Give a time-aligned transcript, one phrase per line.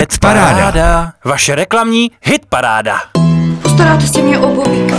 [0.00, 1.12] Het paráda.
[1.24, 3.00] Vaše reklamní hit paráda.
[3.62, 4.96] Postaráte si mě o bobíka.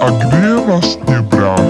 [0.00, 1.62] A kde je vlastně brácha?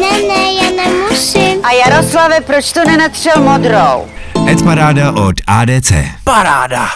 [0.00, 1.64] Ne, ne, já nemusím.
[1.64, 4.08] A Jaroslave, proč to nenatřel modrou?
[4.46, 5.92] Het paráda od ADC.
[6.24, 6.88] Paráda.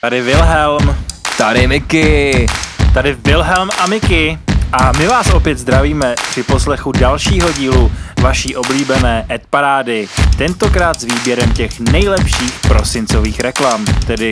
[0.00, 0.96] Tady Wilhelm.
[1.38, 2.46] Tady Miky.
[2.94, 4.38] Tady Wilhelm a Miky.
[4.72, 10.08] A my vás opět zdravíme při poslechu dalšího dílu vaší oblíbené Ed Parády.
[10.38, 13.84] Tentokrát s výběrem těch nejlepších prosincových reklam.
[14.06, 14.30] Tedy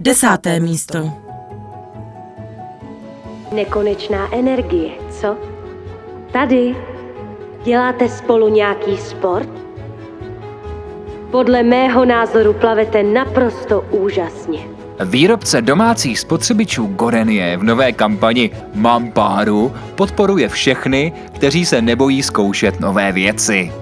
[0.00, 1.25] Desáté místo.
[3.52, 5.36] Nekonečná energie, co?
[6.32, 6.76] Tady
[7.64, 9.48] děláte spolu nějaký sport?
[11.30, 14.58] Podle mého názoru plavete naprosto úžasně.
[15.04, 22.80] Výrobce domácích spotřebičů Gorenie v nové kampani Mám páru podporuje všechny, kteří se nebojí zkoušet
[22.80, 23.72] nové věci.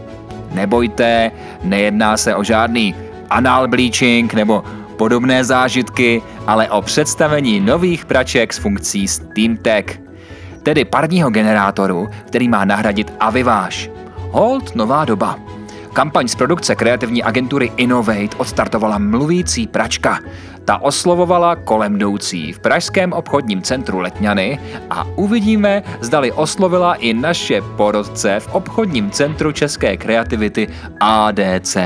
[0.53, 1.31] Nebojte,
[1.63, 2.95] nejedná se o žádný
[3.31, 4.65] anal bleaching nebo
[4.97, 10.01] podobné zážitky, ale o představení nových praček s funkcí SteamTech,
[10.63, 13.91] tedy parního generátoru, který má nahradit Aviváž.
[14.31, 15.39] Hold nová doba.
[15.93, 20.19] Kampaň z produkce kreativní agentury Innovate odstartovala mluvící pračka.
[20.65, 24.59] Ta oslovovala kolem jdoucí v pražském obchodním centru Letňany
[24.91, 30.69] a uvidíme, zdali oslovila i naše porodce v obchodním centru české kreativity
[31.01, 31.77] ADC.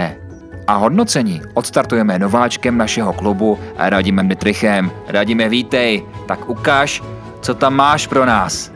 [0.68, 4.90] A hodnocení odstartujeme nováčkem našeho klubu Radimem Dytrichem.
[5.06, 7.02] Radime, vítej, tak ukáž,
[7.40, 8.72] co tam máš pro nás.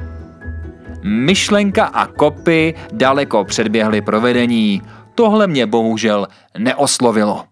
[1.02, 4.82] Myšlenka a kopy daleko předběhly provedení.
[5.14, 7.44] Tohle mě bohužel neoslovilo.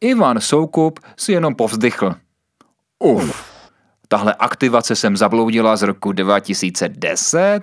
[0.00, 2.14] Ivan Soukup si jenom povzdychl.
[2.98, 3.44] Uf,
[4.08, 7.60] tahle aktivace jsem zabloudila z roku 2010.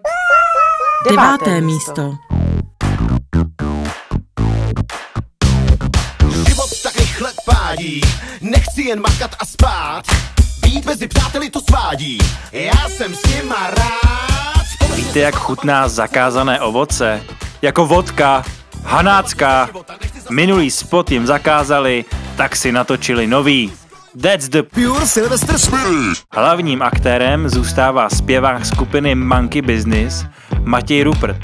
[1.10, 2.16] Deváté místo.
[8.86, 10.04] Jen makat a spát.
[10.62, 12.18] Být mezi přáteli to svádí,
[12.52, 14.96] já jsem s nima rád.
[14.96, 17.22] Víte, jak chutná zakázané ovoce?
[17.62, 18.44] Jako vodka,
[18.84, 19.70] hanácká.
[20.30, 23.72] Minulý spot jim zakázali, tak si natočili nový.
[24.22, 26.18] That's the Pure Sylvester Spirit.
[26.32, 30.26] Hlavním aktérem zůstává zpěvák skupiny Monkey Business
[30.64, 31.38] Matěj Rupert.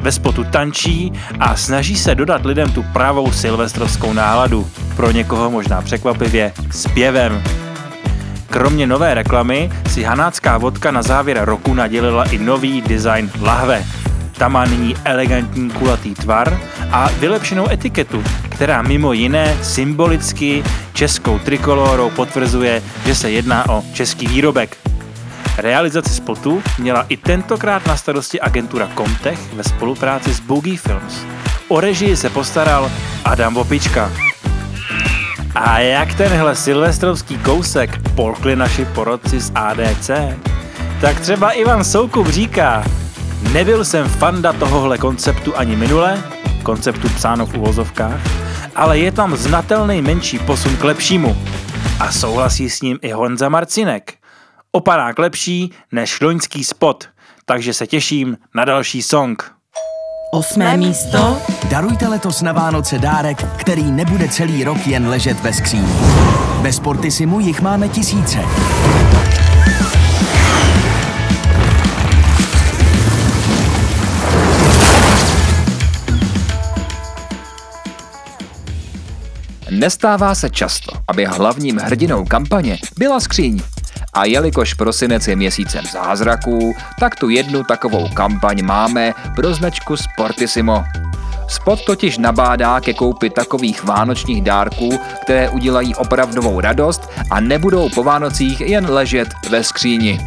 [0.00, 4.70] Ve spotu tančí a snaží se dodat lidem tu pravou silvestrovskou náladu.
[4.98, 7.42] Pro někoho možná překvapivě zpěvem.
[8.50, 13.84] Kromě nové reklamy si hanácká vodka na závěr roku nadělila i nový design lahve.
[14.38, 16.60] Ta má nyní elegantní kulatý tvar
[16.92, 24.26] a vylepšenou etiketu, která mimo jiné symbolicky českou trikolorou potvrzuje, že se jedná o český
[24.26, 24.76] výrobek.
[25.58, 31.18] Realizaci spotu měla i tentokrát na starosti agentura Comtech ve spolupráci s Boogie Films.
[31.68, 32.90] O režii se postaral
[33.24, 34.10] Adam Vopička.
[35.60, 40.10] A jak tenhle silvestrovský kousek polkli naši porodci z ADC?
[41.00, 42.84] Tak třeba Ivan Soukup říká,
[43.52, 46.22] nebyl jsem fanda tohohle konceptu ani minule,
[46.62, 48.20] konceptu psáno v uvozovkách,
[48.76, 51.36] ale je tam znatelný menší posun k lepšímu.
[52.00, 54.14] A souhlasí s ním i Honza Marcinek.
[54.72, 57.08] Opanák lepší než loňský spot,
[57.44, 59.57] takže se těším na další song.
[60.30, 61.38] Osmé místo.
[61.70, 65.92] Darujte letos na Vánoce dárek, který nebude celý rok jen ležet ve skříni.
[66.60, 68.38] Ve Sportisimu jich máme tisíce.
[79.70, 83.60] Nestává se často, aby hlavním hrdinou kampaně byla skříň.
[84.18, 90.84] A jelikož prosinec je měsícem zázraků, tak tu jednu takovou kampaň máme pro značku Sportissimo.
[91.48, 98.02] Spot totiž nabádá ke koupi takových vánočních dárků, které udělají opravdovou radost a nebudou po
[98.02, 100.20] Vánocích jen ležet ve skříni.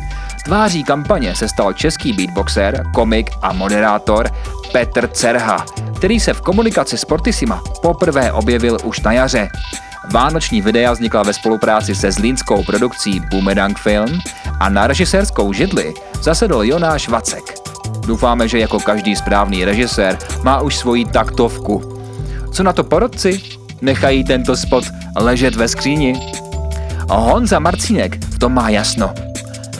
[0.45, 4.29] Tváří kampaně se stal český beatboxer, komik a moderátor
[4.71, 5.65] Petr Cerha,
[5.95, 9.49] který se v komunikaci Sportissima poprvé objevil už na jaře.
[10.09, 14.19] Vánoční videa vznikla ve spolupráci se zlínskou produkcí Boomerang Film
[14.59, 17.43] a na režisérskou židli zasedl Jonáš Vacek.
[18.07, 21.99] Doufáme, že jako každý správný režisér má už svoji taktovku.
[22.53, 23.41] Co na to porodci?
[23.81, 24.83] Nechají tento spot
[25.15, 26.19] ležet ve skříni?
[27.09, 29.13] Honza Marcínek v tom má jasno.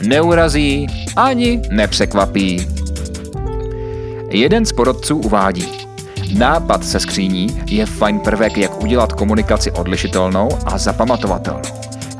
[0.02, 0.86] Neurazí
[1.16, 2.66] ani nepřekvapí.
[4.30, 5.81] Jeden z porodců uvádí.
[6.38, 11.62] Nápad se skříní je fajn prvek, jak udělat komunikaci odlišitelnou a zapamatovatelnou.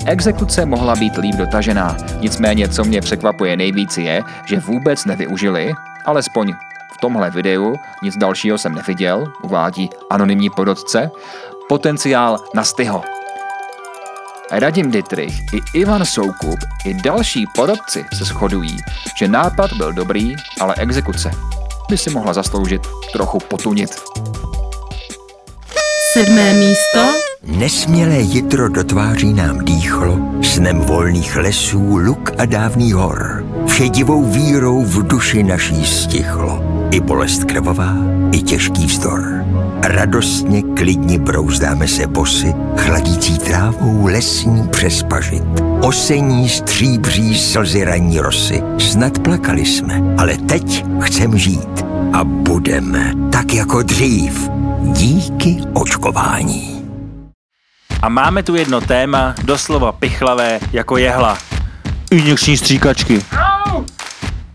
[0.06, 5.72] Exekuce mohla být líp dotažená, nicméně co mě překvapuje nejvíc je, že vůbec nevyužili,
[6.06, 6.52] alespoň
[6.94, 11.10] v tomhle videu, nic dalšího jsem neviděl, uvádí anonymní porodce,
[11.68, 13.02] potenciál na styho.
[14.50, 18.76] Radim Dietrich i Ivan Soukup i další porodci se shodují,
[19.18, 21.30] že nápad byl dobrý, ale exekuce
[21.92, 23.90] by si mohla zasloužit trochu potunit.
[26.12, 27.00] Sedmé místo.
[27.42, 33.44] Nesmělé jitro do tváří nám dýchlo, snem volných lesů, luk a dávných hor.
[33.66, 36.62] Všedivou vírou v duši naší stichlo.
[36.90, 37.94] I bolest krvavá,
[38.32, 39.44] i těžký vzdor.
[39.82, 45.71] Radostně, klidně brouzdáme se bosy, chladící trávou lesní přes pažit.
[45.82, 48.62] Osení stříbří slzy ranní rosy.
[48.78, 51.84] Snad plakali jsme, ale teď chcem žít.
[52.12, 54.48] A budeme, tak jako dřív,
[54.82, 56.84] díky očkování.
[58.02, 61.38] A máme tu jedno téma, doslova pichlavé, jako jehla.
[62.10, 63.24] Injekční stříkačky.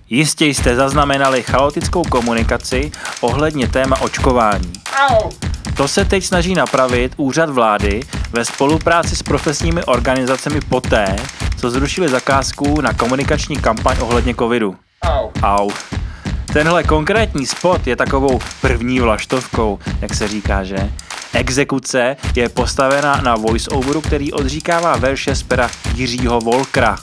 [0.09, 2.91] Jistě jste zaznamenali chaotickou komunikaci
[3.21, 4.73] ohledně téma očkování.
[5.77, 7.99] To se teď snaží napravit úřad vlády
[8.31, 11.15] ve spolupráci s profesními organizacemi poté,
[11.57, 14.75] co zrušili zakázku na komunikační kampaň ohledně covidu.
[15.03, 15.29] Au.
[15.43, 15.71] Au.
[16.53, 20.91] Tenhle konkrétní spot je takovou první vlaštovkou, jak se říká, že?
[21.33, 26.97] Exekuce je postavena na voiceoveru, který odříkává verše z pera Jiřího Volkra.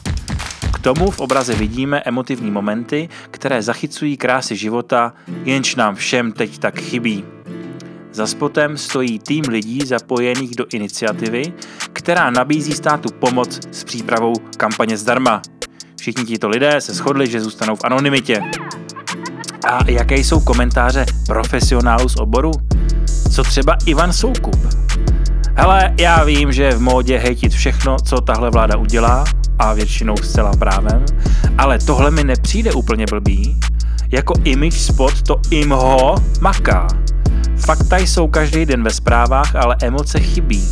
[0.75, 5.13] K tomu v obraze vidíme emotivní momenty, které zachycují krásy života,
[5.45, 7.25] jenž nám všem teď tak chybí.
[8.15, 11.53] Za spotem stojí tým lidí zapojených do iniciativy,
[11.93, 15.43] která nabízí státu pomoc s přípravou kampaně zdarma.
[16.01, 18.41] Všichni tito lidé se shodli, že zůstanou v anonymitě.
[19.69, 22.51] A jaké jsou komentáře profesionálů z oboru?
[23.33, 24.61] Co třeba Ivan Soukup?
[25.55, 29.25] Hele, já vím, že je v módě hejtit všechno, co tahle vláda udělá,
[29.59, 31.05] a většinou zcela právem,
[31.59, 33.57] ale tohle mi nepřijde úplně blbý.
[34.11, 37.04] Jako image spot to imho maká.
[37.67, 40.69] Fakta jsou každý den ve zprávách, ale emoce chybí.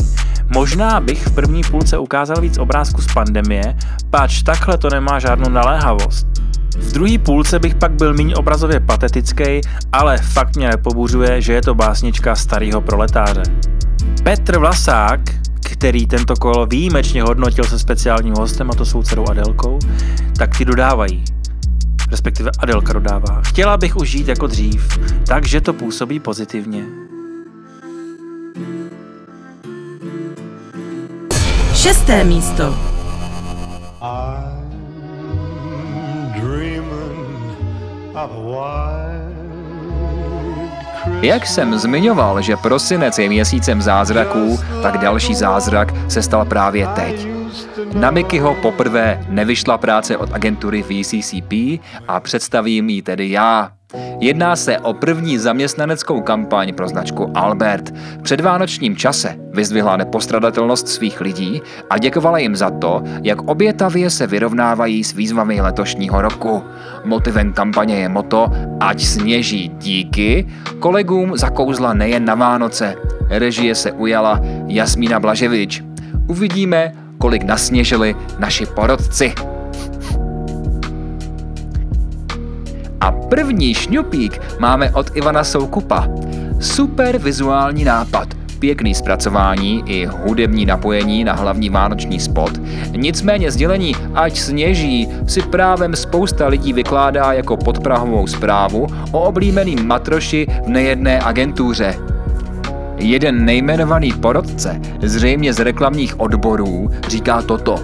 [0.54, 3.76] Možná bych v první půlce ukázal víc obrázků z pandemie,
[4.10, 6.26] páč takhle to nemá žádnou naléhavost.
[6.78, 9.60] V druhé půlce bych pak byl méně obrazově patetický,
[9.92, 13.42] ale fakt mě nepobuřuje, že je to básnička starého proletáře.
[14.22, 15.20] Petr Vlasák,
[15.70, 19.78] který tento kolo výjimečně hodnotil se speciálním hostem, a to svou dcerou Adelkou,
[20.36, 21.24] tak ty dodávají.
[22.12, 23.40] Respektive Adelka dodává.
[23.44, 26.84] Chtěla bych už žít jako dřív, takže to působí pozitivně.
[31.74, 32.76] Šesté místo.
[41.22, 47.41] Jak jsem zmiňoval, že prosinec je měsícem zázraků, tak další zázrak se stal právě teď.
[47.94, 51.52] Na Mikyho poprvé nevyšla práce od agentury VCCP
[52.08, 53.70] a představím ji tedy já.
[54.20, 57.90] Jedná se o první zaměstnaneckou kampaň pro značku Albert.
[57.90, 64.26] V předvánočním čase vyzdvihla nepostradatelnost svých lidí a děkovala jim za to, jak obětavě se
[64.26, 66.64] vyrovnávají s výzvami letošního roku.
[67.04, 68.48] Motivem kampaně je moto
[68.80, 72.94] Ať sněží díky, kolegům zakouzla nejen na Vánoce.
[73.28, 75.82] Režie se ujala Jasmína Blaževič.
[76.28, 76.92] Uvidíme,
[77.22, 79.34] kolik nasněžili naši porodci.
[83.00, 86.08] A první šňupík máme od Ivana Soukupa.
[86.60, 92.60] Super vizuální nápad, pěkný zpracování i hudební napojení na hlavní vánoční spot.
[92.96, 100.46] Nicméně sdělení ať sněží si právem spousta lidí vykládá jako podprahovou zprávu o oblíbeným matroši
[100.66, 101.94] v nejedné agentuře.
[103.02, 107.80] Jeden nejmenovaný porodce, zřejmě z reklamních odborů, říká toto.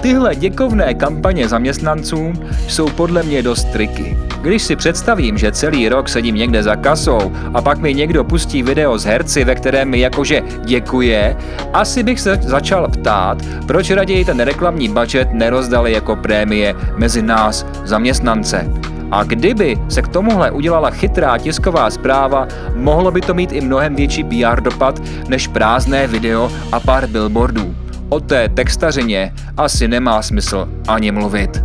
[0.00, 2.32] Tyhle děkovné kampaně zaměstnancům
[2.68, 4.18] jsou podle mě dost triky.
[4.42, 8.62] Když si představím, že celý rok sedím někde za kasou a pak mi někdo pustí
[8.62, 11.36] video z herci, ve kterém mi jakože děkuje,
[11.72, 17.66] asi bych se začal ptát, proč raději ten reklamní budget nerozdali jako prémie mezi nás,
[17.84, 18.70] zaměstnance.
[19.10, 23.94] A kdyby se k tomuhle udělala chytrá tisková zpráva, mohlo by to mít i mnohem
[23.94, 27.74] větší PR dopad než prázdné video a pár billboardů.
[28.08, 31.62] O té textařině asi nemá smysl ani mluvit.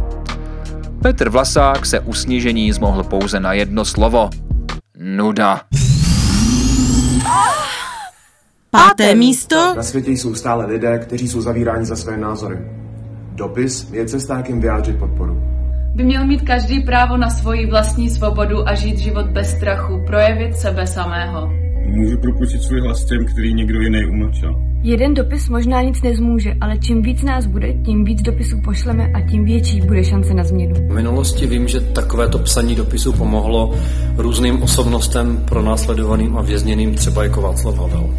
[1.01, 4.29] Petr Vlasák se u snížení zmohl pouze na jedno slovo.
[4.97, 5.61] Nuda.
[8.71, 9.73] Páté místo.
[9.75, 12.57] Na světě jsou stále lidé, kteří jsou zavíráni za své názory.
[13.31, 15.42] Dopis je cesta, jak jim vyjádřit podporu.
[15.95, 20.55] By měl mít každý právo na svoji vlastní svobodu a žít život bez strachu, projevit
[20.55, 21.49] sebe samého.
[21.85, 24.55] Můžu propustit svůj hlas těm, který někdo jiný umlčel.
[24.81, 29.21] Jeden dopis možná nic nezmůže, ale čím víc nás bude, tím víc dopisů pošleme a
[29.21, 30.75] tím větší bude šance na změnu.
[30.75, 33.73] V minulosti vím, že takovéto psaní dopisů pomohlo
[34.17, 38.09] různým osobnostem pro následovaným a vězněným, třeba jako Václav Havel.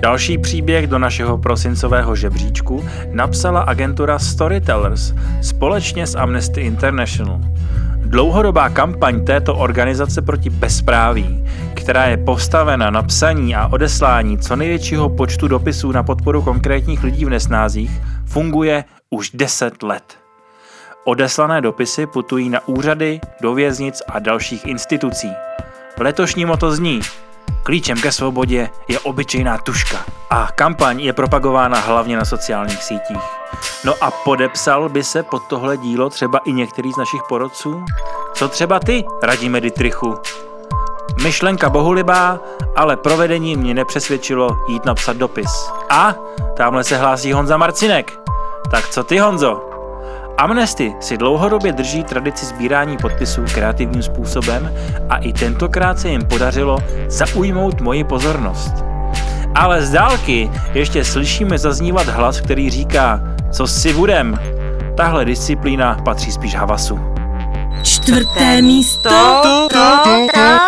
[0.00, 7.40] Další příběh do našeho prosincového žebříčku napsala agentura Storytellers společně s Amnesty International.
[7.96, 15.08] Dlouhodobá kampaň této organizace proti bezpráví, která je postavena na psaní a odeslání co největšího
[15.08, 17.90] počtu dopisů na podporu konkrétních lidí v nesnázích,
[18.26, 20.18] funguje už 10 let.
[21.04, 25.30] Odeslané dopisy putují na úřady, do věznic a dalších institucí.
[26.00, 27.00] Letošní moto zní
[27.62, 29.98] Klíčem ke svobodě je obyčejná tuška.
[30.30, 33.22] A kampaň je propagována hlavně na sociálních sítích.
[33.84, 37.84] No a podepsal by se pod tohle dílo třeba i některý z našich porodců?
[38.34, 40.14] Co třeba ty, Radíme Dietrichu?
[41.22, 42.38] Myšlenka bohulibá,
[42.76, 45.70] ale provedení mě nepřesvědčilo jít napsat dopis.
[45.90, 46.14] A
[46.56, 48.18] tamhle se hlásí Honza Marcinek.
[48.70, 49.75] Tak co ty, Honzo?
[50.38, 54.72] Amnesty si dlouhodobě drží tradici sbírání podpisů kreativním způsobem
[55.08, 56.78] a i tentokrát se jim podařilo
[57.08, 58.72] zaujmout moji pozornost.
[59.54, 63.20] Ale z dálky ještě slyšíme zaznívat hlas, který říká,
[63.52, 64.38] co si budem.
[64.96, 67.00] Tahle disciplína patří spíš Havasu.
[67.82, 69.08] Čtvrté místo.
[69.10, 70.58] To, to, to, to.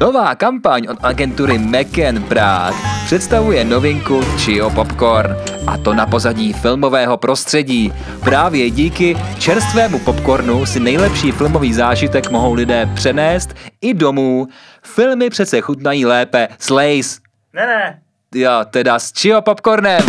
[0.00, 7.16] Nová kampaň od agentury McCann Prague představuje novinku Chio Popcorn, a to na pozadí filmového
[7.16, 7.92] prostředí.
[8.24, 14.48] Právě díky čerstvému popcornu si nejlepší filmový zážitek mohou lidé přenést i domů.
[14.82, 17.20] Filmy přece chutnají lépe s Lays.
[17.52, 17.98] Ne, ne.
[18.34, 20.02] Jo, teda s Chio Popcornem.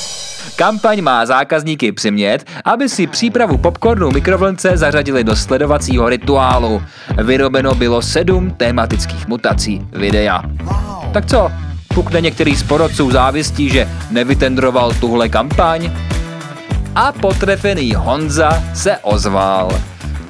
[0.56, 6.82] Kampaň má zákazníky přimět, aby si přípravu popcornu mikrovlnce zařadili do sledovacího rituálu.
[7.22, 10.42] Vyrobeno bylo sedm tematických mutací videa.
[11.12, 11.50] Tak co,
[11.94, 15.90] pukne některý z porodců závistí, že nevytendroval tuhle kampaň?
[16.94, 19.80] A potrefený Honza se ozval.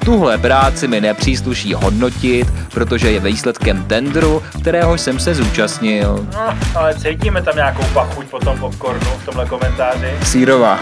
[0.05, 6.27] Tuhle práci mi nepřísluší hodnotit, protože je výsledkem tendru, kterého jsem se zúčastnil.
[6.33, 10.13] No, ale cítíme tam nějakou pachuť po tom popcornu v tomhle komentáři.
[10.23, 10.79] Sýrová.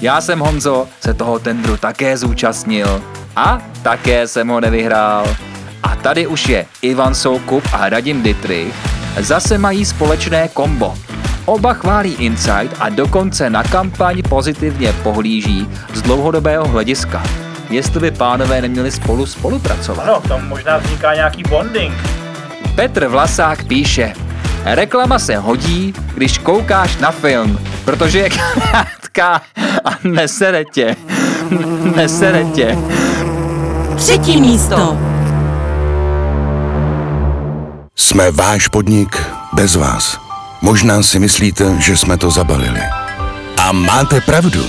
[0.00, 3.02] Já jsem Honzo se toho tendru také zúčastnil
[3.36, 5.26] a také jsem ho nevyhrál.
[5.82, 8.97] A tady už je Ivan Soukup a Radim Dietrich.
[9.20, 10.94] Zase mají společné kombo.
[11.44, 17.22] Oba chválí Insight a dokonce na kampaň pozitivně pohlíží z dlouhodobého hlediska
[17.70, 20.06] jestli by pánové neměli spolu spolupracovat.
[20.06, 21.94] No, tam možná vzniká nějaký bonding.
[22.74, 24.12] Petr Vlasák píše,
[24.64, 29.42] reklama se hodí, když koukáš na film, protože je krátká
[29.84, 30.96] a nesere tě.
[31.96, 32.78] nesere tě.
[33.96, 34.98] Třetí místo.
[38.00, 40.18] Jsme váš podnik bez vás.
[40.62, 42.80] Možná si myslíte, že jsme to zabalili.
[43.56, 44.64] A máte pravdu.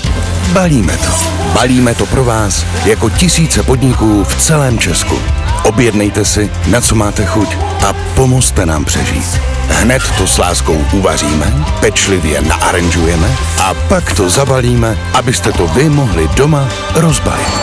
[0.54, 1.12] Balíme to.
[1.54, 5.20] Balíme to pro vás jako tisíce podniků v celém Česku.
[5.64, 7.58] Objednejte si, na co máte chuť
[7.88, 9.42] a pomozte nám přežít.
[9.68, 16.28] Hned to s láskou uvaříme, pečlivě naaranžujeme a pak to zabalíme, abyste to vy mohli
[16.28, 17.54] doma rozbalit.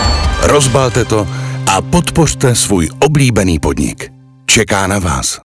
[0.43, 1.29] Rozbalte to
[1.67, 4.13] a podpořte svůj oblíbený podnik.
[4.47, 5.46] Čeká na vás.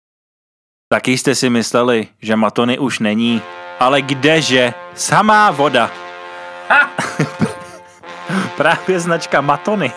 [0.93, 3.41] Taky jste si mysleli, že Matony už není,
[3.79, 4.73] ale kdeže?
[4.95, 5.91] Samá voda.
[8.57, 9.91] Právě značka Matony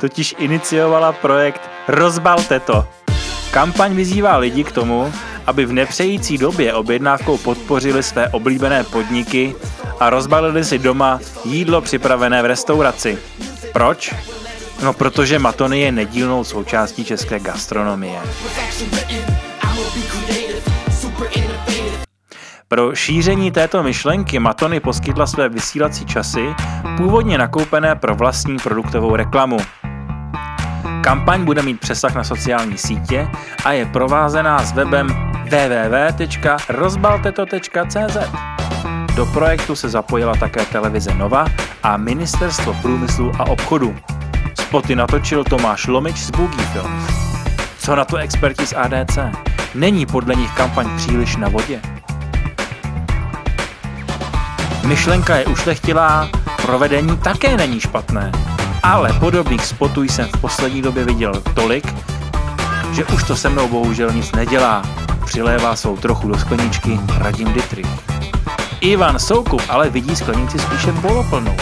[0.00, 2.88] totiž iniciovala projekt Rozbalte to.
[3.50, 5.12] Kampaň vyzývá lidi k tomu,
[5.46, 9.54] aby v nepřející době objednávkou podpořili své oblíbené podniky
[10.00, 13.18] a rozbalili si doma jídlo připravené v restauraci.
[13.72, 14.14] Proč?
[14.82, 18.20] No protože Matony je nedílnou součástí české gastronomie.
[22.68, 26.54] Pro šíření této myšlenky Matony poskytla své vysílací časy,
[26.96, 29.56] původně nakoupené pro vlastní produktovou reklamu.
[31.02, 33.28] Kampaň bude mít přesah na sociální sítě
[33.64, 35.06] a je provázená s webem
[35.44, 38.16] www.rozbalteto.cz.
[39.14, 41.46] Do projektu se zapojila také televize Nova
[41.82, 43.96] a Ministerstvo průmyslu a obchodu.
[44.60, 47.04] Spoty natočil Tomáš Lomič z Boogie Films.
[47.78, 49.18] Co na to experti z ADC?
[49.78, 51.80] Není podle nich kampaň příliš na vodě?
[54.86, 56.28] Myšlenka je ušlechtilá,
[56.62, 58.32] provedení také není špatné,
[58.82, 61.94] ale podobných spotů jsem v poslední době viděl tolik,
[62.92, 64.82] že už to se mnou bohužel nic nedělá.
[65.24, 67.88] Přilévá svou trochu do skleničky Radim Dietrich.
[68.80, 71.56] Ivan Soukup ale vidí sklenici spíše poloplnou.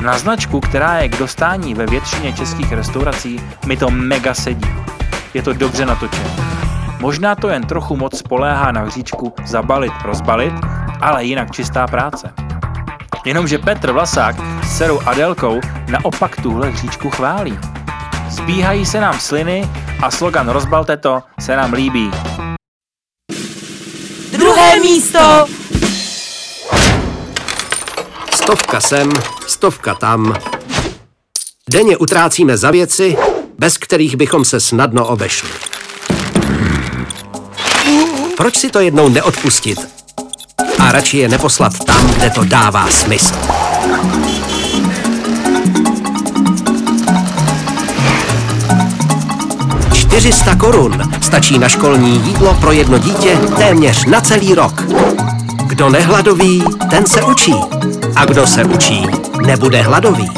[0.00, 4.68] Na značku, která je k dostání ve většině českých restaurací, mi to mega sedí.
[5.34, 6.52] Je to dobře natočené.
[7.02, 10.54] Možná to jen trochu moc spoléhá na hříčku zabalit, rozbalit,
[11.00, 12.32] ale jinak čistá práce.
[13.24, 17.58] Jenomže Petr Vlasák s dcerou Adelkou naopak tuhle hříčku chválí.
[18.28, 19.68] Zbíhají se nám sliny
[20.02, 22.10] a slogan Rozbalte to se nám líbí.
[24.32, 25.46] Druhé místo!
[28.34, 29.10] Stovka sem,
[29.46, 30.34] stovka tam.
[31.70, 33.16] Denně utrácíme za věci,
[33.58, 35.71] bez kterých bychom se snadno obešli.
[38.36, 39.78] Proč si to jednou neodpustit
[40.78, 43.34] a radši je neposlat tam, kde to dává smysl?
[49.92, 54.82] Čtyřista korun stačí na školní jídlo pro jedno dítě téměř na celý rok.
[55.66, 57.54] Kdo nehladoví, ten se učí.
[58.16, 59.06] A kdo se učí,
[59.46, 60.30] nebude hladový.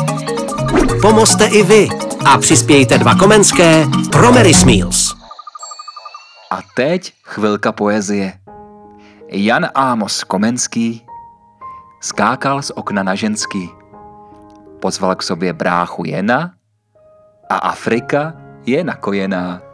[1.03, 1.89] Pomozte i vy
[2.25, 5.15] a přispějte dva komenské pro Mary's Meals.
[6.51, 8.37] A teď chvilka poezie.
[9.33, 11.01] Jan Ámos Komenský
[12.05, 13.73] skákal z okna na ženský.
[14.81, 16.53] Pozval k sobě bráchu Jena
[17.49, 18.37] a Afrika
[18.69, 19.74] je nakojená.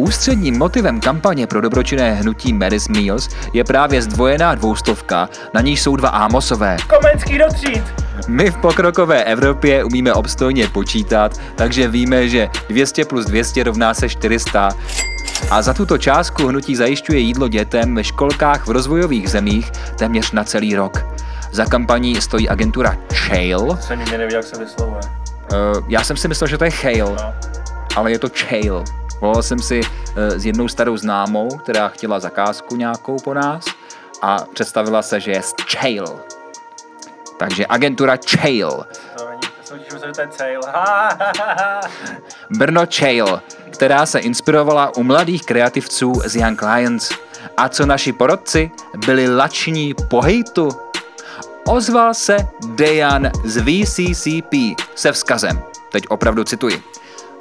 [0.00, 5.96] Ústředním motivem kampaně pro dobročinné hnutí Mary's Meals je právě zdvojená dvoustovka, na níž jsou
[5.96, 6.76] dva Ámosové.
[6.88, 7.82] Komenský do tříd!
[8.28, 14.08] My v pokrokové Evropě umíme obstojně počítat, takže víme, že 200 plus 200 rovná se
[14.08, 14.68] 400.
[15.50, 20.44] A za tuto částku hnutí zajišťuje jídlo dětem ve školkách v rozvojových zemích téměř na
[20.44, 21.06] celý rok.
[21.52, 23.78] Za kampaní stojí agentura Chail.
[23.80, 25.00] Jsem nikdy nevěděl, jak se vyslovuje.
[25.52, 27.59] Uh, já jsem si myslel, že to je Chail, no.
[27.96, 28.84] Ale je to Chail.
[29.20, 33.64] Volal jsem si uh, s jednou starou známou, která chtěla zakázku nějakou po nás
[34.22, 36.20] a představila se, že je z Chail.
[37.38, 38.84] Takže agentura Chail.
[42.50, 47.12] Brno Chail, která se inspirovala u mladých kreativců z Young Lions.
[47.56, 48.70] A co naši porodci
[49.06, 50.68] byli lační po hejtu?
[51.66, 54.54] Ozval se Dejan z VCCP
[54.94, 55.62] se vzkazem.
[55.92, 56.82] Teď opravdu cituji.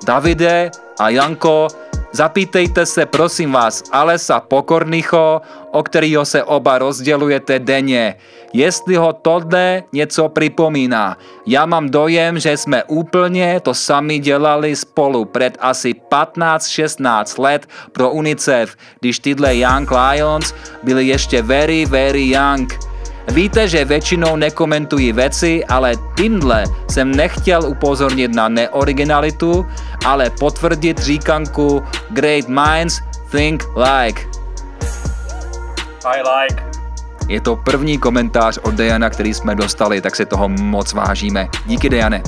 [0.06, 1.68] Davide a Janko,
[2.12, 8.16] zapýtejte se prosím vás Alesa Pokornycho, o kterého se oba rozdělujete denně.
[8.54, 11.18] Jestli ho tohle něco připomíná.
[11.46, 18.12] Já mám dojem, že jsme úplně to sami dělali spolu před asi 15-16 let pro
[18.12, 22.89] UNICEF, když tyhle Young Lions byli ještě very, very young.
[23.32, 29.66] Víte, že většinou nekomentuji věci, ale tímhle jsem nechtěl upozornit na neoriginalitu,
[30.06, 33.00] ale potvrdit říkanku Great minds
[33.32, 34.22] think like.
[36.06, 36.64] I like.
[37.28, 41.48] Je to první komentář od Dejana, který jsme dostali, tak si toho moc vážíme.
[41.66, 42.24] Díky Dejane.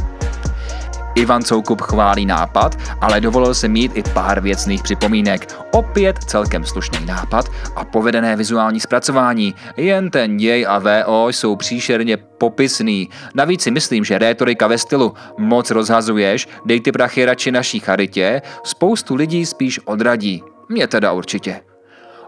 [1.16, 5.56] Ivan Soukup chválí nápad, ale dovolil se mít i pár věcných připomínek.
[5.72, 7.46] Opět celkem slušný nápad
[7.76, 9.56] a povedené vizuální zpracování.
[9.78, 13.10] Jen ten děj a VO jsou příšerně popisný.
[13.36, 18.42] Navíc si myslím, že rétorika ve stylu moc rozhazuješ, dej ty prachy radši naší charitě,
[18.64, 20.44] spoustu lidí spíš odradí.
[20.70, 21.62] Mě teda určitě.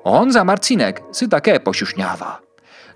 [0.03, 2.39] Honza Marcínek si také pošušňává.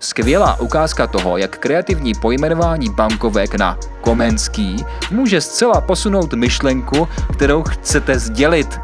[0.00, 8.18] Skvělá ukázka toho, jak kreativní pojmenování bankovek na Komenský může zcela posunout myšlenku, kterou chcete
[8.18, 8.80] sdělit.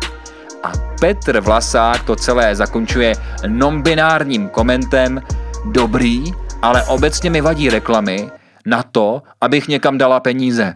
[0.62, 3.14] A Petr Vlasák to celé zakončuje
[3.46, 5.22] non-binárním komentem
[5.64, 8.30] Dobrý, ale obecně mi vadí reklamy
[8.66, 10.74] na to, abych někam dala peníze.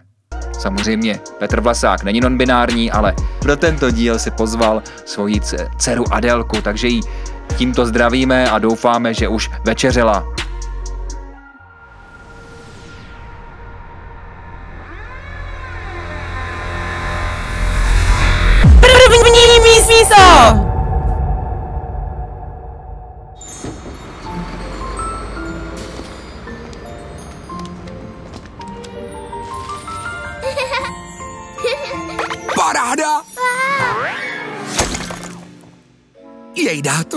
[0.58, 5.40] Samozřejmě, Petr Vlasák není non-binární, ale pro tento díl si pozval svoji
[5.76, 7.00] dceru Adelku, takže jí
[7.56, 10.34] Tímto zdravíme a doufáme, že už večeřela.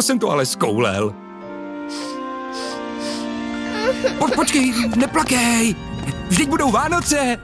[0.02, 1.14] To jsem to ale zkoulel.
[4.20, 5.76] Po, počkej, neplakej!
[6.30, 7.38] Vždyť budou Vánoce!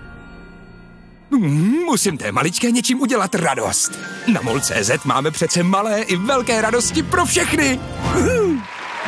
[1.32, 4.00] Hmm, musím té maličké něčím udělat radost.
[4.34, 7.80] Na MOL.cz máme přece malé i velké radosti pro všechny.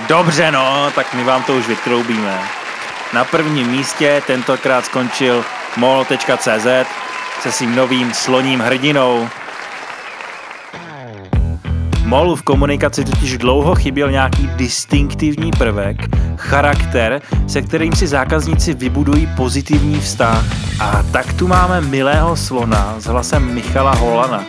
[0.07, 2.41] Dobře no, tak my vám to už vytroubíme.
[3.13, 5.45] Na prvním místě tentokrát skončil
[5.77, 6.67] mol.cz
[7.41, 9.29] se svým novým sloním hrdinou.
[12.09, 15.97] Molu v komunikaci totiž dlouho chyběl nějaký distinktivní prvek,
[16.37, 20.45] charakter, se kterým si zákazníci vybudují pozitivní vztah.
[20.79, 24.43] A tak tu máme milého slona s hlasem Michala Holana.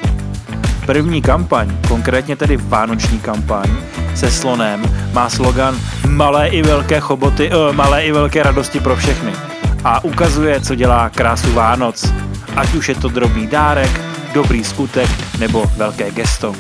[0.87, 3.68] První kampaň, konkrétně tedy vánoční kampaň,
[4.14, 5.77] se slonem má slogan
[6.09, 9.33] Malé i velké choboty, uh, malé i velké radosti pro všechny.
[9.85, 12.12] A ukazuje, co dělá krásu Vánoc.
[12.57, 14.01] Ať už je to drobný dárek,
[14.35, 16.55] dobrý skutek nebo velké gesto.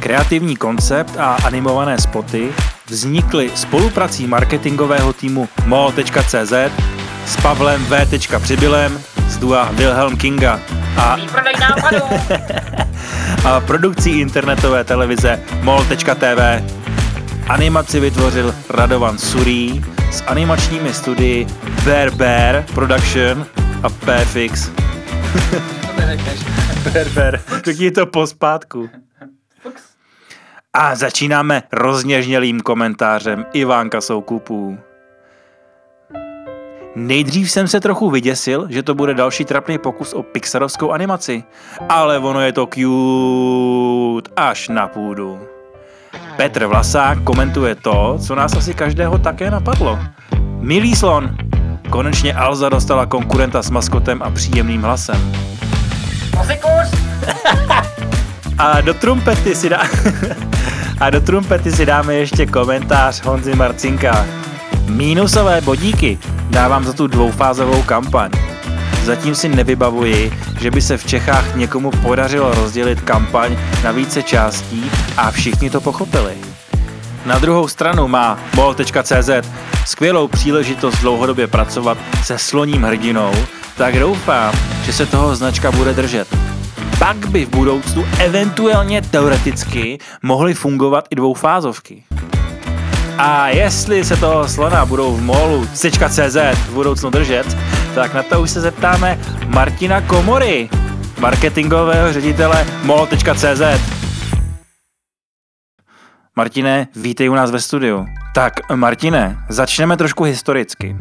[0.00, 2.52] Kreativní koncept a animované spoty
[2.86, 6.52] vznikly spoluprací marketingového týmu mo.cz
[7.26, 8.06] s Pavlem V.
[8.42, 10.60] Přibylem z dua Wilhelm Kinga
[10.96, 11.16] a,
[13.44, 16.62] a produkcí internetové televize mol.tv.
[17.48, 21.46] Animaci vytvořil Radovan Surí s animačními studii
[21.84, 23.46] Bear Bear Production
[23.82, 24.70] a Perfix.
[26.92, 28.90] Bear Bear, řekni to pospátku.
[30.76, 34.78] A začínáme rozněžnělým komentářem Ivánka Soukupů.
[36.96, 41.44] Nejdřív jsem se trochu vyděsil, že to bude další trapný pokus o pixarovskou animaci,
[41.88, 45.40] ale ono je to cute až na půdu.
[46.36, 49.98] Petr Vlasák komentuje to, co nás asi každého také napadlo.
[50.60, 51.36] Milý slon,
[51.90, 55.32] konečně Alza dostala konkurenta s maskotem a příjemným hlasem.
[58.58, 59.82] A do trumpety si dá...
[61.00, 64.26] A do trumpety si dáme ještě komentář Honzy Marcinka.
[64.88, 66.18] Mínusové bodíky
[66.50, 68.30] dávám za tu dvoufázovou kampaň.
[69.02, 74.90] Zatím si nevybavuji, že by se v Čechách někomu podařilo rozdělit kampaň na více částí
[75.16, 76.34] a všichni to pochopili.
[77.26, 79.30] Na druhou stranu má mol.cz
[79.86, 83.32] skvělou příležitost dlouhodobě pracovat se sloním hrdinou,
[83.76, 86.28] tak doufám, že se toho značka bude držet
[86.98, 92.04] pak by v budoucnu eventuálně teoreticky mohly fungovat i dvoufázovky.
[93.18, 97.56] A jestli se toho slona budou v molu CZ v budoucnu držet,
[97.94, 100.68] tak na to už se zeptáme Martina Komory,
[101.18, 103.93] marketingového ředitele mol.cz.
[106.36, 108.06] Martine, vítej u nás ve studiu.
[108.34, 110.96] Tak, Martine, začneme trošku historicky,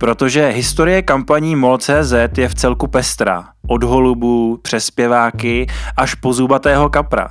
[0.00, 3.48] protože historie kampaní MOL.cz je v celku pestrá.
[3.68, 5.66] Od holubů, přes zpěváky
[5.96, 7.30] až po zubatého kapra.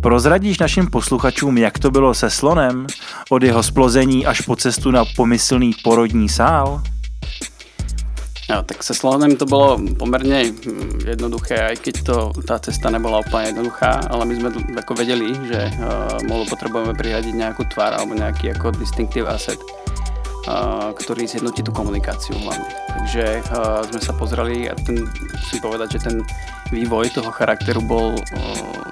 [0.00, 2.86] Prozradíš našim posluchačům, jak to bylo se slonem?
[3.30, 6.82] Od jeho splození až po cestu na pomyslný porodní sál?
[8.52, 10.52] Jo, tak se slonem to bylo poměrně
[11.06, 15.70] jednoduché, i když to, ta cesta nebyla úplně jednoduchá, ale my jsme jako věděli, že
[15.78, 19.58] uh, molu potřebujeme přihradit nějakou tvár alebo nějaký jako distinctive asset,
[20.48, 22.64] uh, který zjednotí tu komunikaci hlavně.
[22.98, 24.94] Takže uh, jsme se pozreli a ten,
[25.32, 26.22] musím povedať, že ten
[26.72, 28.14] vývoj toho charakteru byl uh,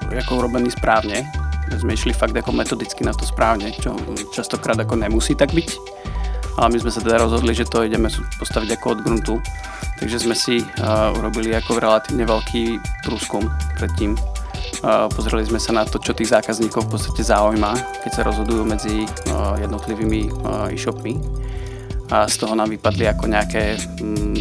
[0.09, 1.31] jako urobený správně.
[1.79, 3.95] Jsme šli fakt jako metodicky na to správně, čo
[4.31, 5.71] častokrát jako nemusí tak být
[6.57, 8.09] ale my jsme se teda rozhodli, že to ideme
[8.39, 9.41] postavit jako od gruntu.
[9.99, 14.11] Takže jsme si uh, urobili jako relativně velký průzkum předtím.
[14.11, 18.65] Uh, pozreli jsme se na to, čo tých zákazníkov v podstatě zaujíma, keď se rozhodují
[18.65, 21.21] mezi uh, jednotlivými uh, e-shopmi.
[22.11, 24.35] A z toho nám vypadly jako nějaké mm,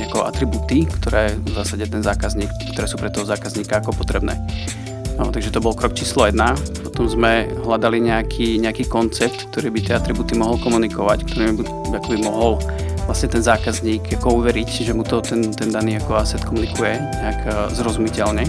[0.00, 4.46] jako atributy, které v zásadě ten zákazník, které jsou pro toho zákazníka jako potřebné.
[5.18, 6.56] No, takže to byl krok číslo jedna.
[6.96, 12.08] Potom jsme hledali nějaký, nějaký koncept, který by ty atributy mohl komunikovat, který by, jako
[12.08, 12.58] by mohl
[13.06, 17.36] vlastně ten zákazník jako uveriť, že mu to ten, ten daný jako asset komunikuje nějak
[17.46, 18.44] uh, zrozumitelně.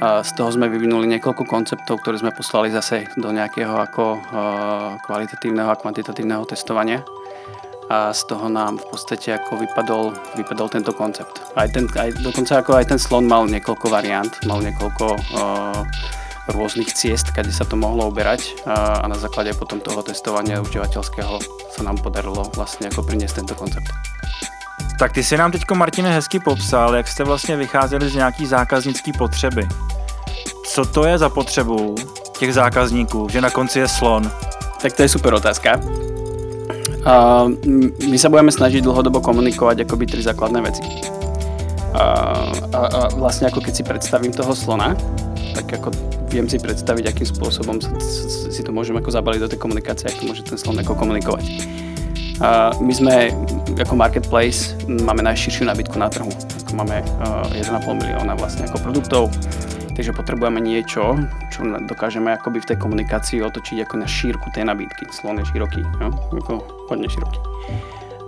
[0.00, 4.98] A z toho jsme vyvinuli několik konceptů, které jsme poslali zase do nějakého jako uh,
[5.06, 7.02] kvalitativního a kvantitatívneho testovania
[7.90, 11.52] a z toho nám v podstatě jako vypadol, vypadol tento koncept.
[11.56, 15.16] Aj ten, aj, dokonce jako aj ten slon mal několik variant, mal několik uh,
[16.48, 21.38] různých ciest, kde se to mohlo uberať a, a na základě potom toho testování uživatelského
[21.70, 23.86] se nám podarilo vlastně jako přinést tento koncept.
[24.98, 29.12] Tak ty si nám teďko, Martine, hezky popsal, jak jste vlastně vycházeli z nějaký zákaznické
[29.18, 29.68] potřeby.
[30.64, 31.94] Co to je za potřebu
[32.38, 34.30] těch zákazníků, že na konci je slon?
[34.82, 35.80] Tak to je super otázka.
[37.06, 37.54] Uh,
[38.10, 40.82] my sa budeme snažiť dlhodobo komunikovať akoby tri základné veci.
[41.94, 42.02] A,
[42.74, 44.98] a, a vlastne ako keď si predstavím toho slona,
[45.54, 45.94] tak ako
[46.30, 47.78] viem si predstaviť, akým spôsobom
[48.50, 51.44] si to môžem ako zabaliť do tej komunikácie, ako môže ten slon komunikovať.
[52.44, 53.32] A my sme
[53.80, 56.28] ako marketplace, máme najširšiu nabídku na trhu.
[56.76, 57.00] Máme
[57.56, 59.32] 1,5 milióna vlastne ako produktov,
[59.96, 61.16] takže potrebujeme niečo,
[61.48, 65.08] čo dokážeme akoby v tej komunikácii otočiť ako na šírku tej nabídky.
[65.08, 66.08] Slon je široký, jo?
[66.36, 66.52] Ako
[66.92, 67.40] hodne široký.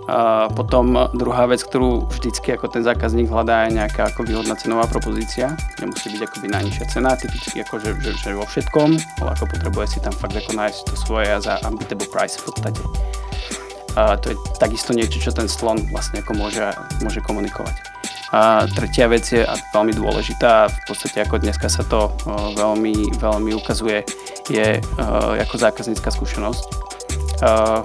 [0.09, 4.89] A potom druhá vec, ktorú vždycky ako ten zákazník hľadá je nejaká ako výhodná cenová
[4.89, 5.53] propozícia.
[5.77, 8.89] Nemusí byť akoby najnižšia cena, typicky ako že, že, že vo všetkom,
[9.21, 12.81] ale ako potrebuje si tam fakt ako nájsť to svoje za unbeatable price v podstate.
[13.93, 16.65] A to je takisto niečo, čo ten slon vlastne ako môže,
[17.05, 17.77] môže komunikovať.
[18.33, 22.09] A tretia vec je a veľmi dôležitá, v podstate ako dneska sa to
[22.57, 24.01] veľmi, veľmi ukazuje,
[24.49, 24.81] je
[25.37, 26.88] ako zákaznícka skúsenosť Uh,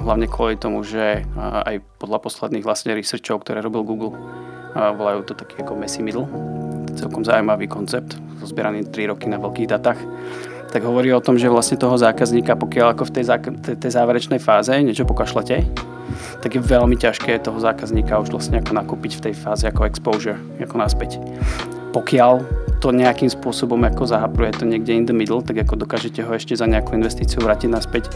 [0.03, 5.35] hlavne kvôli tomu, že aj podľa posledných vlastne researchov, ktoré robil Google, uh, volajú to
[5.39, 6.27] taký ako messy middle.
[6.95, 9.99] Celkom zaujímavý koncept, zbieraný 3 roky na veľkých datách.
[10.75, 13.25] Tak hovorí o tom, že vlastne toho zákazníka, pokiaľ ako v tej,
[13.63, 15.63] tej, tej záverečnej fáze niečo pokašlete,
[16.43, 20.39] tak je veľmi ťažké toho zákazníka už vlastne ako nakúpiť v tej fáze ako exposure,
[20.59, 21.23] ako naspäť.
[21.95, 26.29] Pokiaľ to nejakým spôsobom ako zahapruje to niekde in the middle, tak ako dokážete ho
[26.37, 28.13] ešte za nejakú investíciu vrátiť naspäť.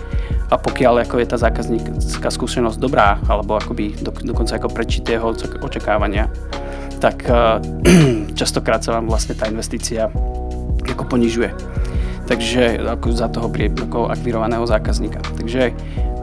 [0.52, 5.32] A pokiaľ ako je tá zákaznícka skúsenosť dobrá, alebo akoby do, dokonca ako prečíte jeho
[5.64, 6.28] očakávania,
[7.00, 7.56] tak uh,
[8.38, 10.12] častokrát sa vám vlastne tá investícia
[10.84, 11.48] ako ponižuje.
[12.28, 15.18] Takže ako za toho ako akvirovaného zákazníka.
[15.40, 15.72] Takže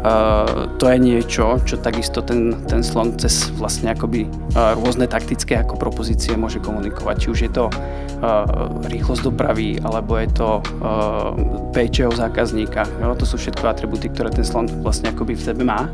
[0.06, 5.58] Uh, to je niečo, čo takisto ten, ten slon cez vlastne akoby uh, rôzne taktické
[5.58, 7.26] ako propozície môže komunikovať.
[7.26, 8.46] Či už je to uh,
[8.86, 11.34] rýchlosť dopravy, alebo je to uh,
[11.74, 12.86] péčeho zákazníka.
[13.02, 13.18] Jo?
[13.18, 15.90] To sú všetko atributy, ktoré ten slon vlastne akoby v sebe má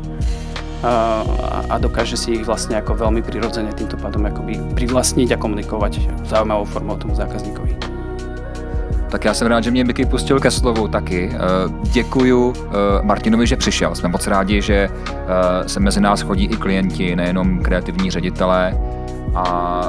[1.72, 6.66] a dokáže si ich vlastne ako veľmi prirodzene týmto pádom akoby privlastniť a komunikovať zaujímavou
[6.66, 7.91] formou tomu zákazníkovi.
[9.12, 11.30] Tak já jsem rád, že mě Miky pustil ke slovu taky.
[11.32, 11.38] Eh,
[11.82, 12.70] děkuju eh,
[13.02, 13.94] Martinovi, že přišel.
[13.94, 14.74] Jsme moc rádi, že
[15.08, 18.78] eh, se mezi nás chodí i klienti, nejenom kreativní ředitelé
[19.34, 19.82] a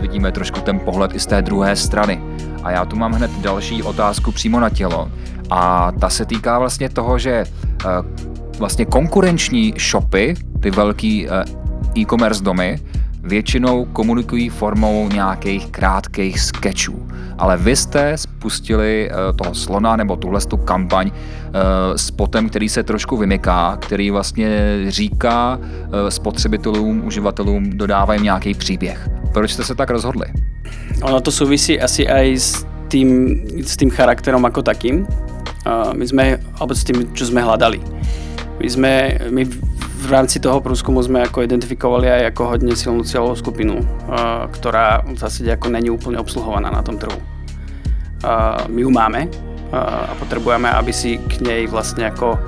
[0.00, 2.22] vidíme trošku ten pohled i z té druhé strany.
[2.62, 5.10] A já tu mám hned další otázku přímo na tělo.
[5.50, 7.44] A ta se týká vlastně toho, že
[8.58, 11.28] vlastně konkurenční shopy, ty velký
[11.98, 12.78] e-commerce domy,
[13.26, 17.06] většinou komunikují formou nějakých krátkých sketchů.
[17.38, 22.68] Ale vy jste spustili eh, toho slona nebo tuhle tu kampaň eh, s potem, který
[22.68, 24.48] se trošku vymyká, který vlastně
[24.88, 29.08] říká eh, spotřebitelům, uživatelům, dodávají nějaký příběh.
[29.32, 30.26] Proč jste se tak rozhodli?
[31.02, 35.06] Ono to souvisí asi aj s tým, s tým charakterom ako takým.
[35.98, 37.82] My sme, alebo s tým, čo sme hľadali.
[38.62, 38.92] My sme,
[39.34, 39.42] my
[39.96, 43.80] v rámci toho průzkumu jsme jako identifikovali aj jako hodně silnou cieľovú skupinu,
[44.52, 47.16] ktorá v zásade ako není úplne obsluhovaná na tom trhu.
[48.68, 49.28] My ju máme
[49.72, 52.38] a potrebujeme, aby si k nej vlastne ako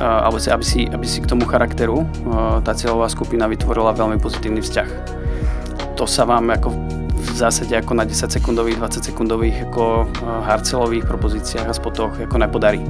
[0.00, 2.06] alebo si, aby, si, aby si k tomu charakteru
[2.64, 4.88] tá cieľová skupina vytvorila veľmi pozitívny vzťah.
[5.98, 6.70] To sa vám ako
[7.18, 10.08] v zásade ako na 10 sekundových, 20 sekundových ako
[10.48, 12.80] harcelových propozíciách a spotoch ako nepodarí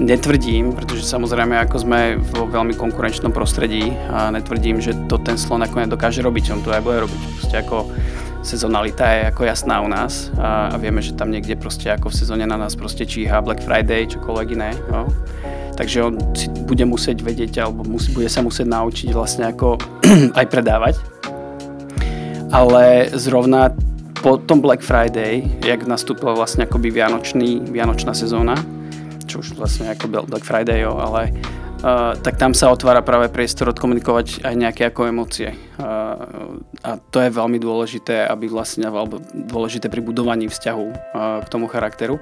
[0.00, 5.60] netvrdím, pretože samozrejme ako sme vo veľmi konkurenčnom prostredí a netvrdím, že to ten slon
[5.60, 7.20] ako nedokáže robiť, on to aj bude robiť.
[7.36, 7.76] Proste ako
[8.40, 12.16] sezonalita je ako jasná u nás a, a vieme, že tam niekde proste ako v
[12.16, 14.72] sezóne na nás proste číha Black Friday, čokoľvek iné.
[14.88, 15.04] Jo.
[15.76, 19.76] Takže on si bude musieť vedieť alebo musí, bude sa musieť naučiť vlastne ako
[20.40, 20.96] aj predávať.
[22.50, 23.70] Ale zrovna
[24.20, 28.58] po tom Black Friday, jak nastúpila vlastne akoby Vianočný, Vianočná sezóna,
[29.30, 31.30] čo už vlastne ako Black Friday, jo, ale
[31.86, 35.54] uh, tak tam sa otvára práve priestor odkomunikovať aj nejaké ako emócie.
[35.78, 41.48] Uh, a to je veľmi dôležité, aby vlastne, alebo dôležité pri budovaní vzťahu uh, k
[41.48, 42.18] tomu charakteru,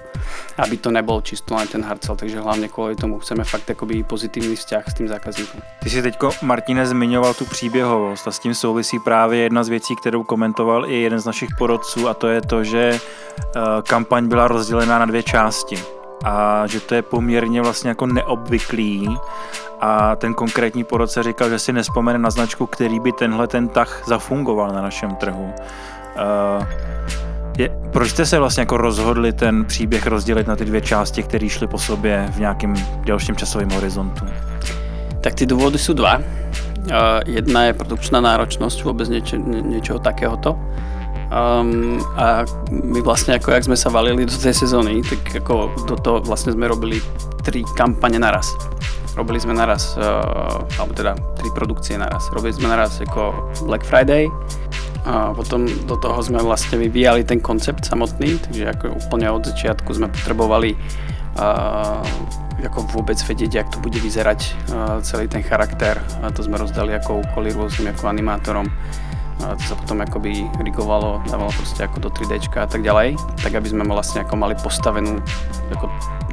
[0.60, 4.52] aby to nebol čisto len ten harcel, takže hlavne kvôli tomu chceme fakt akoby pozitívny
[4.52, 5.58] vzťah s tým zákazníkom.
[5.80, 9.96] Ty si teďko, Martine, zmiňoval tu příběhovost a s tím souvisí právě jedna z věcí,
[9.96, 12.98] kterou komentoval i jeden z našich porodců a to je to, že
[13.86, 19.16] kampaň byla rozdělená na dvě části a že to je poměrně vlastně jako neobvyklý
[19.80, 24.02] a ten konkrétní porodce říkal, že si nespomene na značku, který by tenhle ten tah
[24.06, 25.54] zafungoval na našem trhu.
[26.18, 26.66] Uh,
[27.58, 31.48] je, proč jste se vlastně jako rozhodli ten příběh rozdělit na ty dvě části, které
[31.48, 34.26] šly po sobě v nějakém delším časovém horizontu?
[35.20, 36.16] Tak ty důvody jsou dva.
[36.16, 36.22] Uh,
[37.26, 40.56] jedna je produkčná náročnosť vôbec nieče, niečoho takéhoto.
[41.28, 45.96] Um, a my vlastne, ako jak sme sa valili do tej sezóny, tak ako do
[46.00, 47.04] toho vlastne sme robili
[47.44, 48.48] tri kampane naraz.
[49.12, 52.32] Robili sme naraz, uh, alebo teda tri produkcie naraz.
[52.32, 53.34] Robili sme naraz ako
[53.68, 54.30] Black Friday,
[55.08, 59.96] A potom do toho sme vlastne vyvíjali ten koncept samotný, takže ako úplne od začiatku
[59.96, 60.76] sme potrebovali
[61.40, 62.04] uh,
[62.60, 65.96] ako vôbec vedieť, jak to bude vyzerať uh, celý ten charakter.
[66.20, 68.68] A to sme rozdali ako úkoly rôznym ako animátorom.
[69.38, 73.70] To sa potom akoby rigovalo, dávalo proste ako do 3D a tak ďalej, tak aby
[73.70, 75.22] sme vlastne ako mali postavenú
[75.70, 75.86] ako,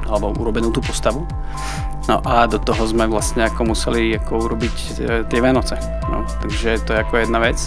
[0.09, 1.21] alebo urobenú tú postavu.
[2.05, 4.91] No a do toho sme vlastne ako museli ako urobiť e,
[5.25, 5.77] tie Vianoce.
[6.09, 7.57] No, takže to je ako jedna vec.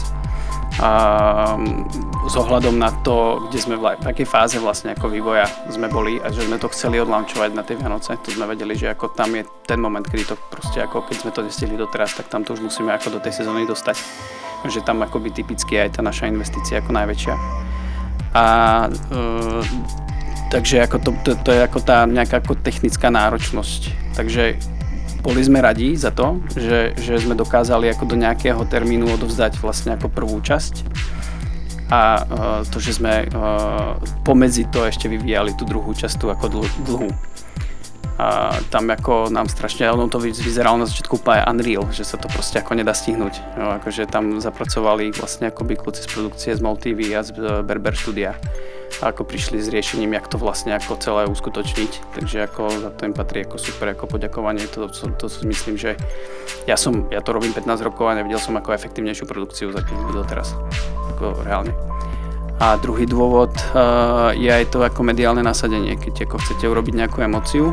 [0.78, 0.90] A
[2.28, 6.30] s ohľadom na to, kde sme v akej fáze vlastne ako vývoja sme boli a
[6.30, 9.42] že sme to chceli odlaunčovať na tie Vianoce, to sme vedeli, že ako tam je
[9.66, 12.62] ten moment, kedy to proste ako keď sme to nestihli doteraz, tak tam to už
[12.62, 13.98] musíme ako do tej sezóny dostať.
[14.70, 17.34] Že tam akoby typicky aj tá naša investícia ako najväčšia.
[18.34, 18.44] A
[18.90, 19.22] e,
[20.50, 24.14] takže ako to, to, to je ako tá nejaká ako technická náročnosť.
[24.18, 24.58] Takže
[25.28, 29.92] boli sme radi za to, že, že sme dokázali ako do nejakého termínu odovzdať vlastne
[29.92, 30.88] ako prvú časť
[31.92, 33.28] a uh, to, že sme
[34.24, 37.12] pomedzi to ešte vyvíjali tú druhú časť, tú ako dl- dlhú.
[38.18, 42.26] A tam ako nám strašne, ono to vyzeralo na začiatku úplne unreal, že sa to
[42.26, 43.34] proste ako nedá stihnúť.
[43.54, 47.94] No, akože tam zapracovali vlastne akoby kluci z produkcie z MOL TV a z Berber
[47.94, 48.34] Studia
[48.98, 52.18] ako prišli s riešením, jak to vlastne ako celé uskutočniť.
[52.18, 54.66] Takže ako za to im patrí ako super ako poďakovanie.
[54.74, 55.94] To, to, to si myslím, že
[56.66, 60.56] ja, som, ja to robím 15 rokov a nevidel som ako efektívnejšiu produkciu zatím doteraz.
[61.14, 61.70] Ako reálne.
[62.58, 65.94] A druhý dôvod uh, je aj to ako mediálne nasadenie.
[65.94, 67.70] Keď ako chcete urobiť nejakú emociu,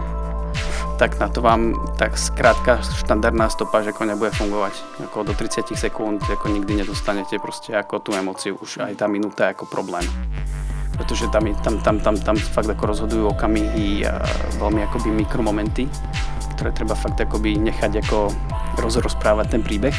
[1.01, 4.77] tak na to vám tak skrátka štandardná stopáž ako nebude fungovať.
[5.09, 8.61] Ako do 30 sekúnd ako nikdy nedostanete proste ako tú emociu.
[8.61, 10.05] Už aj tá minúta je ako problém
[10.95, 14.23] pretože tam, tam, tam, tam, tam fakt ako rozhodujú okamihy a
[14.57, 15.85] veľmi akoby mikromomenty,
[16.55, 18.31] ktoré treba fakt akoby nechať ako
[18.79, 19.95] rozrozprávať ten príbeh.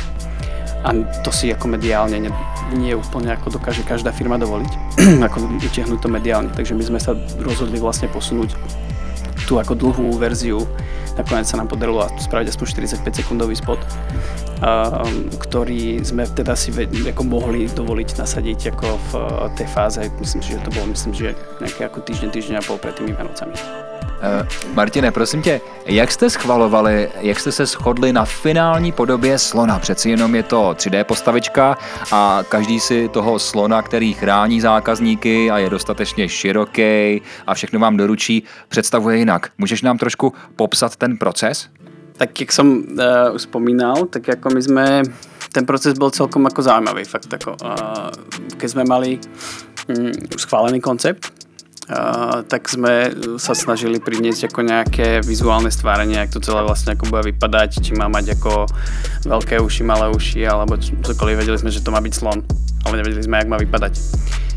[0.86, 0.94] A
[1.26, 2.32] to si ako mediálne nie,
[2.78, 4.72] nie úplne ako dokáže každá firma dovoliť,
[5.26, 6.50] ako utiahnuť to mediálne.
[6.54, 8.54] Takže my sme sa rozhodli vlastne posunúť
[9.46, 10.64] tú ako dlhú verziu.
[11.16, 12.66] Nakoniec sa nám podarilo spraviť aspoň
[13.02, 13.80] 45 sekundový spot
[15.36, 19.10] ktorý sme teda si ako mohli dovoliť nasadiť ako v
[19.52, 22.80] tej fáze, myslím si, že to bolo myslím, že nejaké ako týždeň, týždeň a pol
[22.80, 23.95] pred tými Vianocami.
[24.16, 29.78] Uh, Martine, prosím tě, jak jste schvalovali, jak jste se shodli na finální podobě slona?
[29.78, 31.78] Přeci jenom je to 3D postavička
[32.12, 37.96] a každý si toho slona, který chrání zákazníky a je dostatečně široký a všechno vám
[37.96, 39.50] doručí, představuje jinak.
[39.58, 41.68] Můžeš nám trošku popsat ten proces?
[42.16, 44.86] Tak jak som uh, už spomínal, tak ako my sme,
[45.52, 47.04] ten proces bol celkom ako zaujímavý.
[47.04, 48.08] Fakt ako, uh,
[48.56, 49.20] keď sme mali
[49.92, 51.28] um, schválený koncept,
[52.50, 57.30] tak sme sa snažili priniesť ako nejaké vizuálne stvárenie, ako to celé vlastne ako bude
[57.30, 58.66] vypadať, či má mať ako
[59.22, 61.38] veľké uši, malé uši, alebo cokoliv.
[61.38, 62.42] Vedeli sme, že to má byť slon,
[62.86, 63.94] ale nevedeli sme, jak má vypadať.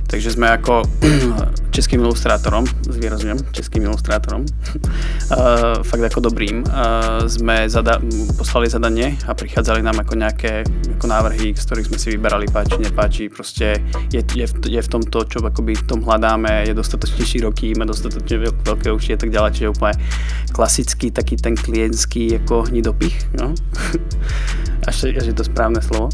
[0.09, 0.81] Takže sme ako
[1.77, 8.01] českým ilustrátorom, zvýrazňujem, českým ilustrátorom, uh, fakt ako dobrým, uh, sme zada-
[8.33, 10.65] poslali zadanie a prichádzali nám ako nejaké
[10.97, 14.89] ako návrhy, z ktorých sme si vyberali páči, nepáči, proste je, je, v, je v
[14.89, 19.29] tomto, čo akoby v tom hľadáme, je dostatočne široký, má dostatočne veľké uši a tak
[19.29, 19.93] ďalej, čiže úplne
[20.49, 23.53] klasický taký ten klientský ako hnidopich, no?
[24.89, 26.09] až, až je to správne slovo.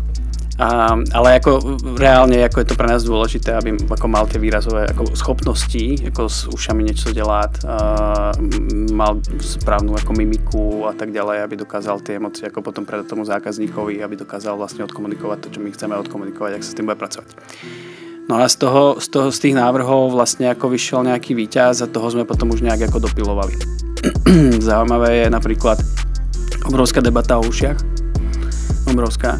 [0.56, 4.88] A, ale ako reálne ako je to pre nás dôležité, aby ako mal tie výrazové
[4.88, 7.76] ako schopnosti, ako s ušami niečo delať, a,
[8.96, 13.28] mal správnu ako mimiku a tak ďalej, aby dokázal tie emócie ako potom predať tomu
[13.28, 17.04] zákazníkovi, aby dokázal vlastne odkomunikovať to, čo my chceme odkomunikovať, ak sa s tým bude
[17.04, 17.28] pracovať.
[18.26, 21.92] No a z toho, z toho, z tých návrhov vlastne ako vyšiel nejaký výťaz a
[21.92, 23.60] toho sme potom už nejak ako dopilovali.
[24.66, 25.78] Zaujímavé je napríklad
[26.64, 27.78] obrovská debata o ušiach.
[28.90, 29.38] Obrovská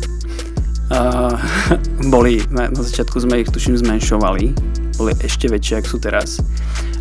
[0.96, 1.34] Uh,
[2.14, 4.54] boli, na, na začiatku sme ich tuším zmenšovali,
[5.02, 6.30] boli ešte väčšie, ako sú teraz.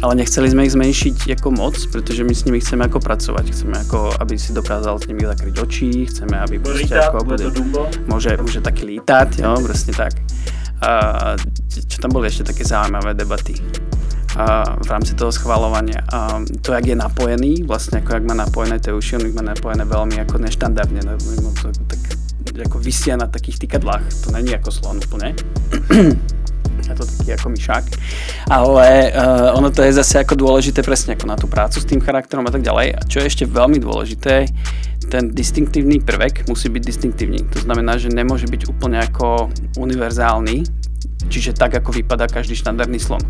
[0.00, 3.44] Ale nechceli sme ich zmenšiť ako moc, pretože my s nimi chceme ako pracovať.
[3.52, 7.44] Chceme ako, aby si dokázal s nimi zakryť oči, chceme, aby proste ako bude,
[8.08, 10.12] môže, môže taký lítať, jo, presne tak.
[10.80, 11.36] Uh,
[11.68, 13.60] čo tam boli ešte také zaujímavé debaty
[14.36, 16.00] uh, v rámci toho schvalovania.
[16.08, 19.84] Uh, to, jak je napojený, vlastne ako jak má napojené tie uši, on má napojené
[19.84, 21.20] veľmi ako neštandardne, no,
[21.84, 24.04] tak ako vysia na takých tykadlách.
[24.24, 25.32] To není ako slon úplne.
[26.84, 27.84] je to taký ako myšák.
[28.52, 32.00] Ale uh, ono to je zase ako dôležité presne ako na tú prácu s tým
[32.04, 32.86] charakterom a tak ďalej.
[32.96, 34.48] A čo je ešte veľmi dôležité,
[35.08, 37.40] ten distinktívny prvek musí byť distinktívny.
[37.56, 40.64] To znamená, že nemôže byť úplne ako univerzálny,
[41.28, 43.22] čiže tak, ako vypadá každý štandardný slon.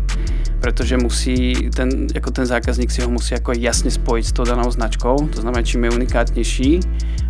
[0.59, 4.67] Pretože musí, ten, ako ten zákazník si ho musí ako jasne spojiť s tou danou
[4.71, 5.15] značkou.
[5.31, 6.71] To znamená, čím je unikátnejší,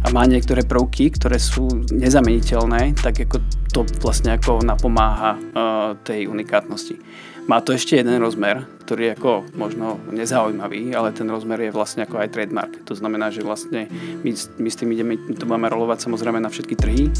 [0.05, 3.41] a má niektoré prvky, ktoré sú nezameniteľné, tak ako
[3.73, 7.01] to vlastne ako napomáha uh, tej unikátnosti.
[7.45, 12.01] Má to ešte jeden rozmer, ktorý je ako možno nezaujímavý, ale ten rozmer je vlastne
[12.01, 12.73] ako aj trademark.
[12.89, 13.85] To znamená, že vlastne
[14.25, 17.13] my, my s tým ideme, to máme rolovať samozrejme na všetky trhy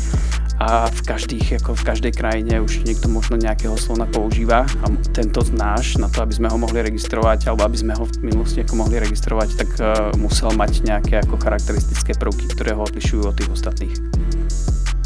[0.57, 5.45] a v, každých, ako v každej krajine už niekto možno nejakého slona používa a tento
[5.53, 8.81] náš, na to, aby sme ho mohli registrovať alebo aby sme ho v minulosti ako
[8.81, 13.51] mohli registrovať, tak uh, musel mať nejaké ako charakteristické prvky, ktoré ho odlišujú od tých
[13.53, 14.24] ostatných.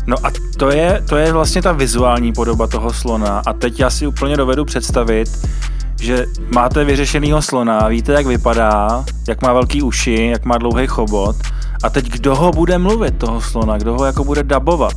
[0.09, 3.41] No a to je, to je vlastně ta vizuální podoba toho slona.
[3.45, 5.47] A teď já si úplně dovedu představit,
[6.01, 11.35] že máte vyřešenýho slona, víte, jak vypadá, jak má velký uši, jak má dlouhý chobot.
[11.83, 14.95] A teď kdo ho bude mluvit, toho slona, kdo ho jako bude dabovat?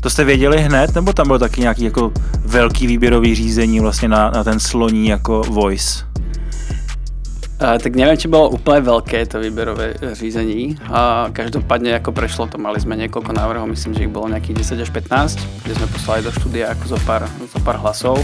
[0.00, 2.12] To jste věděli hned, nebo tam bylo taky nějaký jako
[2.44, 6.09] velký výběrový řízení vlastně na, na ten sloní jako voice?
[7.60, 10.80] Uh, tak neviem, či bolo úplne veľké to výberové řízení.
[10.88, 14.88] A každopádne ako prešlo to, mali sme niekoľko návrhov, myslím, že ich bolo nejakých 10
[14.88, 18.16] až 15, kde sme poslali do štúdia ako zo pár, zo pár hlasov.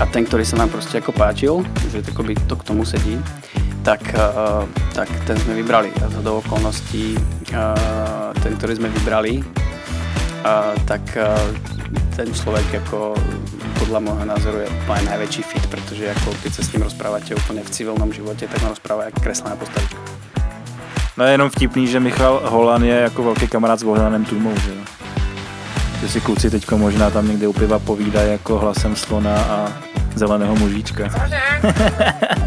[0.00, 1.60] A ten, ktorý sa nám proste ako páčil,
[1.92, 3.20] že to, to k tomu sedí,
[3.84, 4.64] tak, uh,
[4.96, 5.92] tak ten sme vybrali.
[6.00, 7.20] A do okolností
[7.52, 11.36] uh, ten, ktorý sme vybrali, uh, tak uh,
[12.16, 13.16] ten človek ako
[13.80, 17.64] podľa môjho názoru je úplne najväčší fit, pretože ako keď sa s ním rozprávate úplne
[17.64, 19.98] v civilnom živote, tak on rozpráva jak kreslená postavička.
[21.16, 24.70] No je jenom vtipný, že Michal Holan je jako velký kamarád s Bohdanem Tumou, že
[24.70, 24.82] jo?
[26.00, 29.72] Že si kluci teďko možná tam někde u piva povídají jako hlasem slona a
[30.14, 31.04] zeleného mužíčka.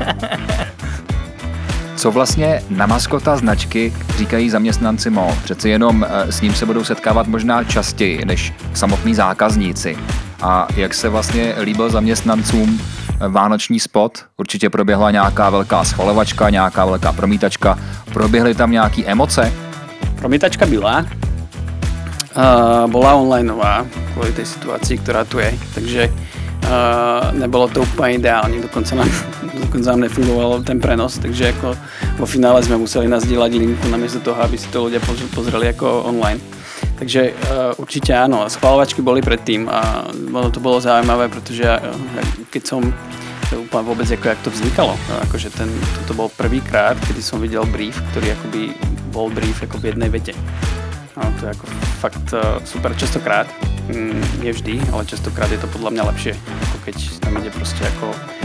[2.04, 5.38] Co vlastně na maskota značky říkají zaměstnanci MO?
[5.44, 9.98] Přeci jenom eh, s ním se budou setkávat možná častěji než samotní zákazníci.
[10.42, 14.26] A jak se vlastně líbil zaměstnancům eh, vánoční spot?
[14.38, 17.80] Určitě proběhla nějaká velká schvalovačka, nějaká velká promítačka.
[18.14, 19.54] Proběhly tam nějaké emoce?
[20.16, 21.06] Promítačka byla.
[22.36, 25.54] Uh, bola onlineová kvôli tej situácii, ktorá tu je.
[25.78, 29.10] Takže uh, nebolo to úplne ideálne, dokonca nám,
[29.60, 31.78] dokonca nám nefungoval ten prenos, takže ako
[32.18, 35.02] vo finále sme museli nazdieľať linku namiesto toho, aby si to ľudia
[35.34, 36.42] pozreli ako online.
[36.98, 41.80] Takže uh, určite áno, schvalovačky boli predtým a ono to bolo zaujímavé, pretože uh,
[42.50, 42.82] keď som
[43.54, 44.94] úplne vôbec, ako, jak to vznikalo.
[45.30, 45.70] Akože ten,
[46.02, 48.74] toto bol prvýkrát, kedy som videl brief, ktorý akoby
[49.14, 50.34] bol brief ako v jednej vete.
[51.14, 51.66] No, to je ako
[52.02, 53.46] fakt uh, super častokrát,
[53.94, 57.86] mm, nie vždy, ale častokrát je to podľa mňa lepšie, ako keď tam ide proste
[57.86, 58.43] ako uh,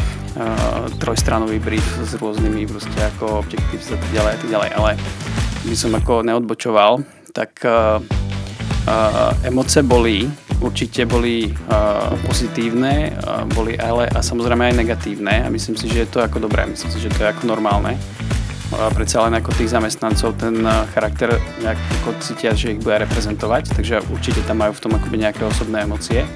[1.03, 4.91] trojstranový brief s rôznymi proste ako objectives a tak ďalej a tak ďalej, ale
[5.67, 7.03] by som ako neodbočoval,
[7.35, 7.99] tak uh,
[8.89, 10.25] uh, emoce boli,
[10.63, 16.07] určite boli uh, pozitívne, uh, boli ale a samozrejme aj negatívne a myslím si, že
[16.07, 17.99] je to ako dobré, myslím si, že to je ako normálne
[18.69, 20.61] predsa len ako tých zamestnancov ten
[20.93, 25.17] charakter nejak ako cítia, že ich bude reprezentovať, takže určite tam majú v tom akoby
[25.25, 26.29] nejaké osobné emócie.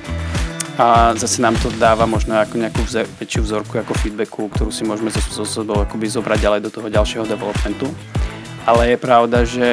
[0.81, 4.89] A zase nám to dáva možno ako nejakú vze, väčšiu vzorku ako feedbacku, ktorú si
[4.89, 7.93] môžeme so, so sebou akoby zobrať ďalej do toho ďalšieho developmentu.
[8.65, 9.69] Ale je pravda, že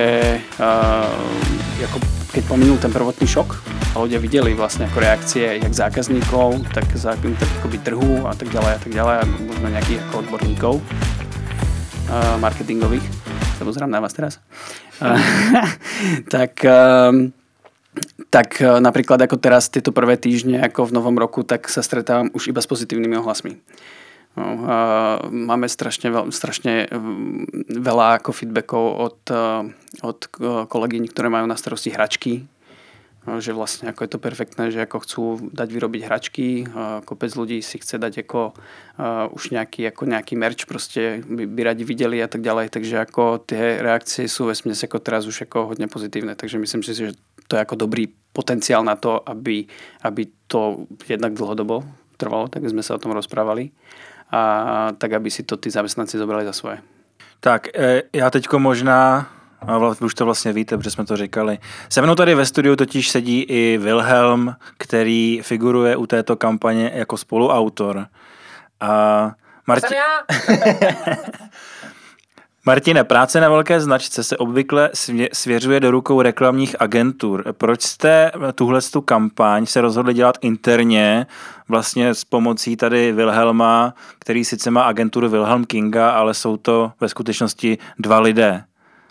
[0.60, 1.97] uh, ako
[2.30, 3.50] keď pominul ten prvotný šok
[3.93, 8.72] a ľudia videli vlastne ako reakcie jak zákazníkov, tak, tak akoby trhu a tak ďalej
[8.76, 10.74] a tak ďalej a možno nejakých ako odborníkov,
[12.38, 13.06] marketingových,
[13.58, 14.38] sa pozerám na vás teraz,
[16.34, 17.34] tak, ehm,
[18.30, 22.30] tak e, napríklad ako teraz tieto prvé týždne ako v novom roku, tak sa stretávam
[22.34, 23.58] už iba s pozitívnymi ohlasmi.
[24.38, 24.46] No,
[25.34, 26.88] máme strašne, veľ, strašne
[27.68, 29.46] veľa ako feedbackov od, e,
[30.06, 30.20] od
[30.70, 32.46] kolegyň, ktoré majú na starosti hračky,
[33.38, 35.24] že vlastne ako je to perfektné, že ako chcú
[35.54, 36.48] dať vyrobiť hračky,
[37.06, 41.62] kopec ľudí si chce dať ako uh, už nejaký, ako nejaký merch proste by, by
[41.70, 45.76] radi videli a tak ďalej, takže ako tie reakcie sú vesměs ako teraz už ako
[45.76, 47.14] hodne pozitívne, takže myslím si, že
[47.46, 49.70] to je ako dobrý potenciál na to, aby,
[50.02, 51.86] aby to jednak dlhodobo
[52.18, 53.70] trvalo, tak sme sa o tom rozprávali
[54.30, 54.42] a
[54.98, 56.78] tak, aby si to ty zamestnanci zobrali za svoje.
[57.40, 59.30] Tak, e, já teďko možná
[59.68, 61.57] a už to vlastně víte, protože jsme to říkali.
[61.89, 67.18] Se mnou tady ve studiu totiž sedí i Wilhelm, který figuruje u této kampaně jako
[67.18, 68.07] spoluautor.
[68.80, 69.32] A
[69.68, 69.97] Martin...
[72.66, 74.89] Martine, práce na velké značce se obvykle
[75.34, 77.43] svěřuje do rukou reklamních agentur.
[77.51, 81.28] Proč jste tuhle tu kampaň se rozhodli dělat interně,
[81.68, 87.10] vlastně s pomocí tady Wilhelma, který sice má agenturu Wilhelm Kinga, ale jsou to ve
[87.10, 88.64] skutečnosti dva lidé?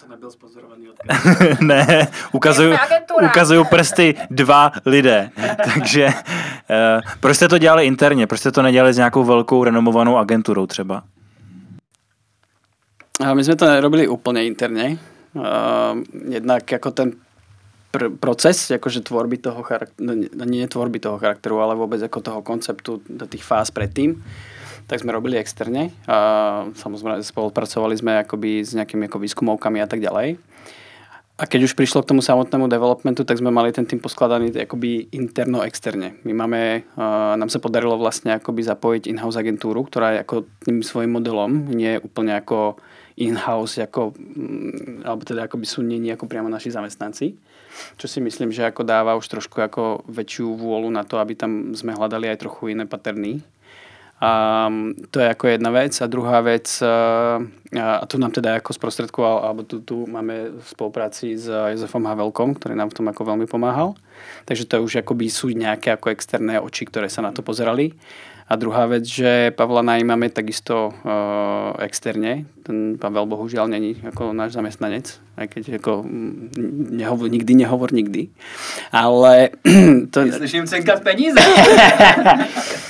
[0.08, 0.88] Nebyl spozorovaný
[1.60, 2.76] ne, ukazuju,
[3.24, 5.30] ukazuju prsty dva lidé.
[5.74, 8.26] Takže uh, proč jste to dělali interně?
[8.26, 11.02] Proč jste to nedělali s nějakou velkou renomovanou agenturou třeba?
[13.34, 14.98] My jsme to nerobili úplně interně.
[15.34, 15.44] Uh,
[16.28, 17.12] jednak jako ten
[17.92, 22.40] pr- proces akože tvorby toho charakteru, no nie tvorby toho charakteru, ale vôbec ako toho
[22.42, 24.20] konceptu do tých fáz predtým,
[24.88, 25.92] tak sme robili externe.
[26.08, 30.40] A samozrejme spolupracovali sme akoby s nejakými ako výskumovkami a tak ďalej.
[31.38, 35.14] A keď už prišlo k tomu samotnému developmentu, tak sme mali ten tým poskladaný akoby
[35.14, 36.18] interno-externe.
[36.26, 36.82] My máme,
[37.38, 40.36] nám sa podarilo vlastne akoby zapojiť in-house agentúru, ktorá je ako
[40.66, 42.82] tým svojim modelom, nie je úplne ako
[43.22, 47.38] in-house, ako, mm, alebo teda akoby sú nie ako priamo naši zamestnanci.
[47.94, 51.70] Čo si myslím, že ako dáva už trošku ako väčšiu vôľu na to, aby tam
[51.70, 53.46] sme hľadali aj trochu iné paterny
[54.18, 54.66] a
[55.14, 55.94] to je ako jedna vec.
[56.02, 56.66] A druhá vec,
[57.74, 62.74] a tu nám teda ako sprostredkoval, alebo tu, tu máme spolupráci s Jozefom Havelkom, ktorý
[62.74, 63.94] nám v tom ako veľmi pomáhal.
[64.42, 67.94] Takže to už akoby sú nejaké ako externé oči, ktoré sa na to pozerali.
[68.48, 72.48] A druhá vec, že Pavla najímame takisto uh, externe.
[72.64, 76.08] Ten Pavel bohužiaľ není ako náš zamestnanec, aj keď ako
[76.96, 78.32] nehovor, nikdy nehovor nikdy.
[78.88, 79.52] Ale...
[80.16, 80.24] To...
[80.24, 81.36] Slyším cenkat peníze.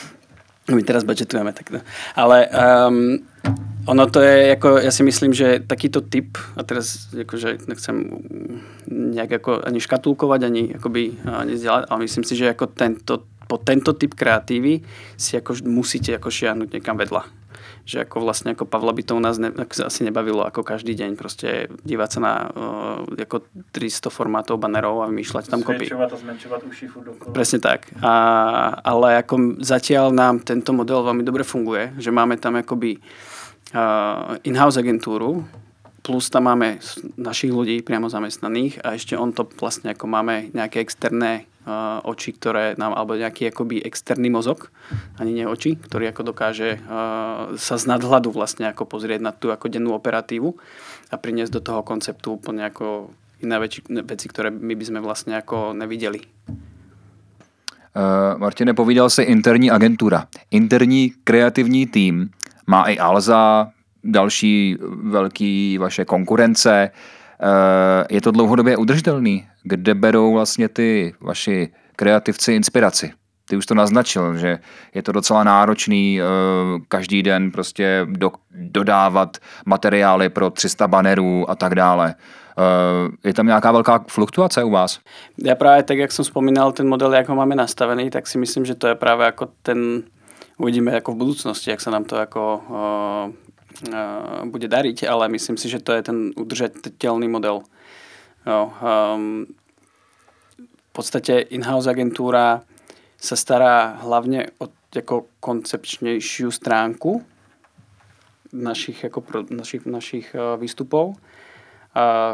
[0.69, 1.81] My teraz budžetujeme takto.
[2.13, 3.25] Ale um,
[3.89, 7.97] ono to je, ako, ja si myslím, že takýto typ, a teraz akože nechcem
[8.89, 13.57] nejak ako ani škatulkovať, ani akoby ani vzdielať, ale myslím si, že ako tento, po
[13.57, 14.85] tento typ kreatívy
[15.17, 17.38] si ako musíte ako šiahnuť niekam vedľa
[17.89, 21.17] že ako vlastne ako Pavla by to u nás ne, asi nebavilo ako každý deň
[21.17, 22.33] proste dívať sa na
[23.05, 25.89] uh, ako 300 formátov banerov a vymýšľať tam kopy.
[25.89, 26.85] Zmenšovať a zmenšovať uši
[27.33, 27.89] Presne tak.
[28.05, 28.15] A,
[28.85, 33.01] ale ako zatiaľ nám tento model veľmi dobre funguje, že máme tam akoby
[33.73, 35.45] uh, in-house agentúru,
[36.09, 36.81] plus tam máme
[37.21, 42.33] našich ľudí priamo zamestnaných a ešte on to vlastne ako máme nejaké externé uh, oči,
[42.33, 44.73] ktoré nám, alebo nejaký akoby externý mozog,
[45.21, 49.53] ani nie oči, ktorý ako dokáže uh, sa z nadhľadu vlastne ako pozrieť na tú
[49.53, 50.57] ako dennú operatívu
[51.13, 53.13] a priniesť do toho konceptu úplne ako
[53.45, 56.25] iné veci, veci, ktoré my by sme vlastne ako nevideli.
[57.93, 60.29] Uh, Martine, povídal se interní agentura.
[60.51, 62.31] Interní kreativní tým
[62.67, 63.73] má i Alza,
[64.05, 66.91] další velký vaše konkurence.
[66.91, 67.18] Uh,
[68.11, 69.47] je to dlouhodobě udržitelný?
[69.69, 73.13] kde berou vlastně ty vaši kreativci inspiraci.
[73.49, 74.59] Ty už to naznačil, že
[74.95, 79.37] je to docela náročný uh, každý den prostě do, dodávat
[79.67, 82.15] materiály pro 300 banerů a tak dále.
[82.59, 85.01] Uh, je tam nějaká velká fluktuace u vás?
[85.45, 88.65] Já právě tak, jak jsem vzpomínal ten model, jak ho máme nastavený, tak si myslím,
[88.65, 90.03] že to je právě jako ten,
[90.59, 92.63] uvidíme jako v budoucnosti, jak se nám to jako
[94.45, 97.63] bude dariť, ale myslím si, že to je ten udržateľný model.
[98.47, 99.47] Jo, um,
[100.67, 102.65] v podstate in-house agentúra
[103.19, 107.23] sa stará hlavne o jako koncepčnejšiu stránku
[108.53, 111.15] našich, jako pro, našich, našich uh, výstupov,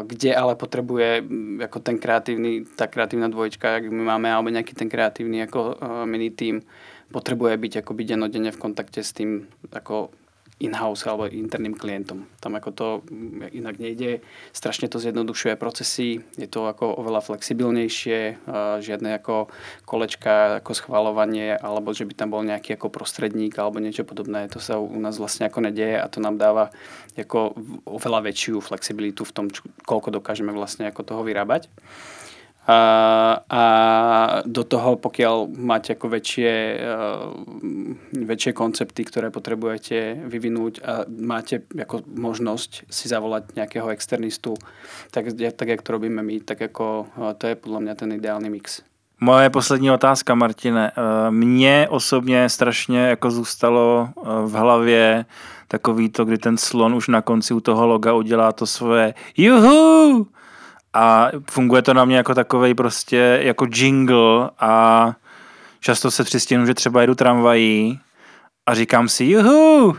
[0.05, 1.23] kde ale potrebuje
[1.59, 6.05] jako ten kreatívny, tá kreatívna dvojčka, jak my máme, alebo nejaký ten kreatívny jako uh,
[6.05, 6.61] mini tým,
[7.11, 10.13] potrebuje byť akoby denodenne v kontakte s tým ako
[10.55, 12.31] in-house alebo interným klientom.
[12.39, 12.87] Tam ako to
[13.51, 14.23] inak nejde.
[14.55, 18.39] Strašne to zjednodušuje procesy, je to ako oveľa flexibilnejšie,
[18.79, 19.51] žiadne ako
[19.83, 24.47] kolečka, ako schvalovanie, alebo že by tam bol nejaký ako prostredník alebo niečo podobné.
[24.55, 26.71] To sa u nás vlastne ako nedieje a to nám dáva
[27.19, 29.45] ako oveľa väčšiu flexibilitu v tom,
[29.83, 31.67] koľko dokážeme vlastne ako toho vyrábať.
[32.65, 32.79] A,
[33.45, 33.63] a
[34.45, 37.29] do toho, pokiaľ máte ako väčšie, uh,
[38.11, 44.57] väčšie koncepty, ktoré potrebujete vyvinúť a máte ako možnosť si zavolať nejakého externistu,
[45.13, 48.49] tak, tak jak to robíme my, tak ako uh, to je podľa mňa ten ideálny
[48.49, 48.81] mix.
[49.19, 50.91] Moje poslední otázka, Martine.
[51.29, 54.09] Mně osobně strašně jako zůstalo
[54.45, 55.25] v hlavě
[55.67, 60.27] takový to, kdy ten slon už na konci u toho loga udělá to svoje juhu,
[60.95, 65.13] a funguje to na mě jako takový prostě jako jingle a
[65.79, 67.99] často se přistěnu, že třeba jedu tramvají
[68.65, 69.95] a říkám si juhu,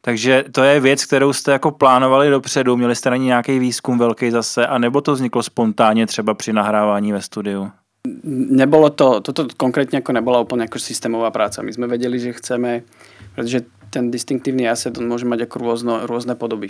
[0.00, 3.98] takže to je věc, kterou jste jako plánovali dopředu, měli jste na ní nějaký výzkum
[3.98, 7.70] velký zase, a nebo to vzniklo spontánně třeba při nahrávání ve studiu?
[8.50, 11.62] Nebolo to, toto konkrétně jako nebola úplně jako systémová práca.
[11.62, 12.82] My jsme věděli, že chceme,
[13.34, 16.68] protože ten distinktivní asset, on může mít jako různo, různé podoby.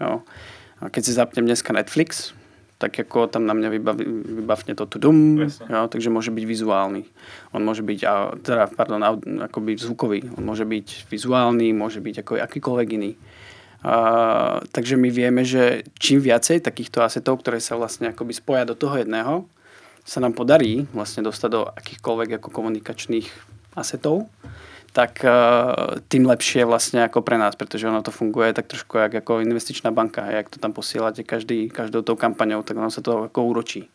[0.00, 0.20] Jo.
[0.80, 2.32] A keď si zapnem dneska Netflix,
[2.80, 5.36] tak jako tam na mě vybav, vybavne to tudum,
[5.68, 7.04] jo, takže může být vizuální.
[7.52, 9.04] On může být, a, teda, pardon,
[9.44, 10.24] akoby zvukový.
[10.38, 13.16] On může být vizuální, může být jako jakýkoľvek iný.
[13.84, 18.72] A, takže my vieme, že čím viacej takýchto asetov, ktoré sa vlastne akoby spoja do
[18.72, 19.44] toho jedného,
[20.00, 23.28] sa nám podarí vlastne dostať do akýchkoľvek ako komunikačných
[23.76, 24.24] asetov,
[24.90, 29.14] tak uh, tým lepšie vlastne ako pre nás, pretože ono to funguje tak trošku jak
[29.22, 30.26] ako investičná banka.
[30.26, 33.86] Jak to tam posielate každý, každou tou kampaňou, tak ono sa to ako úročí.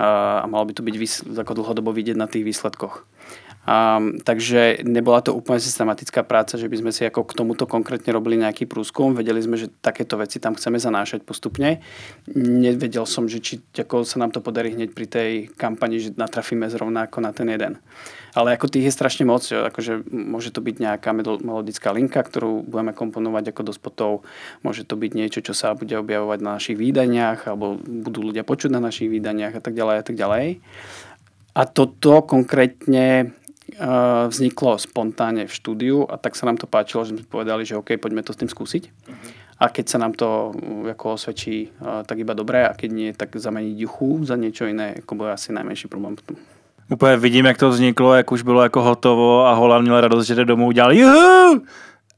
[0.00, 3.06] a malo by to byť vys- ako dlhodobo vidieť na tých výsledkoch.
[3.64, 8.12] Um, takže nebola to úplne systematická práca, že by sme si ako k tomuto konkrétne
[8.12, 9.16] robili nejaký prúskum.
[9.16, 11.80] Vedeli sme, že takéto veci tam chceme zanášať postupne.
[12.36, 16.68] Nevedel som, že či ako sa nám to podarí hneď pri tej kampani, že natrafíme
[16.68, 17.80] zrovna ako na ten jeden.
[18.36, 19.40] Ale ako tých je strašne moc.
[19.48, 19.64] Jo.
[19.64, 24.10] Akože môže to byť nejaká melodická linka, ktorú budeme komponovať ako do spotov.
[24.60, 28.76] Môže to byť niečo, čo sa bude objavovať na našich výdaniach, alebo budú ľudia počuť
[28.76, 30.46] na našich výdaniach a tak ďalej a tak ďalej.
[31.54, 33.43] A toto konkrétne uh,
[34.28, 37.96] vzniklo spontánne v štúdiu a tak sa nám to páčilo, že sme povedali, že OK,
[37.96, 38.92] poďme to s tým skúsiť.
[39.58, 43.10] A keď sa nám to uh, ako osvedčí, uh, tak iba dobré a keď nie,
[43.14, 46.16] tak zameniť juchu za niečo iné, ako bude asi najmenší problém.
[46.90, 50.34] Úplně vidím, jak to vzniklo, jak už bylo jako hotovo a Holan měl radost, že
[50.34, 51.62] jde domů, udělal juhu!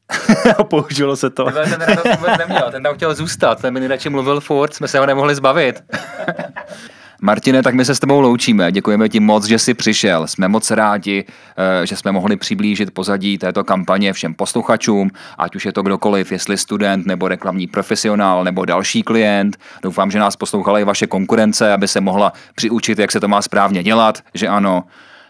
[0.58, 1.44] a použilo se to.
[1.44, 4.98] Ten radost vůbec neměl, ten tam chtěl zůstat, ten mi nejradši mluvil furt, jsme se
[4.98, 5.82] ho nemohli zbavit.
[7.22, 8.72] Martine, tak my se s tebou loučíme.
[8.72, 10.26] Děkujeme ti moc, že jsi přišel.
[10.26, 11.24] Jsme moc rádi,
[11.56, 16.32] eh, že jsme mohli přiblížit pozadí této kampaně všem posluchačům, ať už je to kdokoliv,
[16.32, 19.56] jestli student nebo reklamní profesionál nebo další klient.
[19.82, 23.42] Doufám, že nás poslouchala i vaše konkurence, aby se mohla přiučit, jak se to má
[23.42, 24.84] správně dělat, že ano.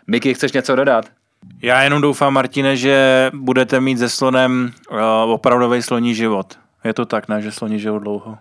[0.06, 1.04] Miky, chceš něco dodat?
[1.62, 4.98] Já jenom doufám, Martine, že budete mít se slonem uh,
[5.32, 6.58] opravdový sloní život.
[6.84, 8.38] Je to tak, ne, že sloní život dlouho?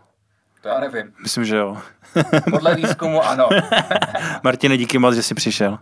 [0.65, 1.13] To já nevím.
[1.23, 1.77] Myslím, že jo.
[2.51, 3.49] Podle výzkumu ano.
[4.43, 5.77] Martine, díky moc, že jsi přišel.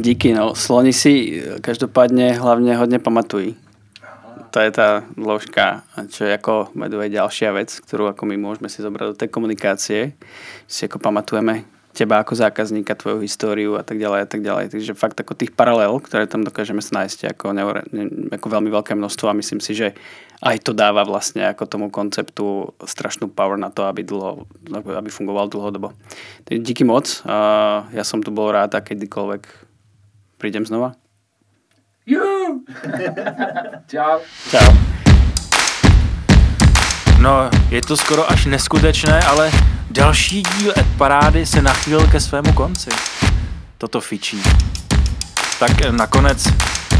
[0.00, 0.54] Díky, no.
[0.54, 3.56] Sloni si každopádně hlavně hodně pamatují.
[4.50, 8.80] To je tá dĺžka, čo je ako meduje ďalšia vec, ktorú ako my môžeme si
[8.80, 10.16] zobrať do tej komunikácie.
[10.64, 14.70] Si ako pamatujeme teba ako zákazníka, tvoju históriu a tak ďalej a tak ďalej.
[14.70, 17.82] Takže fakt ako tých paralel, ktoré tam dokážeme nájsť ako, neure,
[18.30, 19.98] ako veľmi veľké množstvo a myslím si, že
[20.38, 25.50] aj to dáva vlastne ako tomu konceptu strašnú power na to, aby, dlho, aby fungoval
[25.50, 25.90] dlhodobo.
[26.46, 27.26] Takže díky moc.
[27.90, 29.42] Ja som tu bol rád a kedykoľvek
[30.38, 30.94] prídem znova.
[32.06, 32.62] Juhu.
[33.90, 34.22] Čau.
[34.54, 34.70] Čau.
[37.18, 39.50] No, je to skoro až neskutečné, ale
[39.90, 42.90] další díl Ed Parády se nachýlil ke svému konci.
[43.78, 44.42] Toto fičí.
[45.58, 46.48] Tak nakonec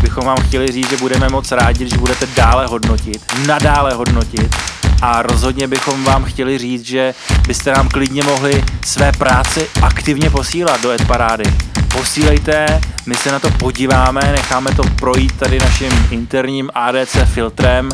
[0.00, 4.56] bychom vám chtěli říct, že budeme moc rádi, že budete dále hodnotit, nadále hodnotit
[5.02, 7.14] a rozhodně bychom vám chtěli říct, že
[7.46, 11.44] byste nám klidně mohli své práce aktivně posílat do Ed Parády.
[11.92, 17.88] Posílejte, my se na to podíváme, necháme to projít tady naším interním ADC filtrem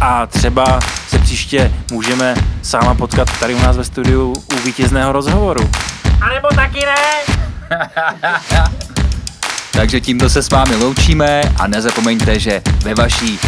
[0.00, 5.70] a třeba se příště můžeme sáma potkat tady u nás ve studiu u vítězného rozhovoru.
[6.20, 7.36] A nebo taky ne?
[9.72, 13.38] Takže tímto se s vámi loučíme a nezapomeňte, že ve vaší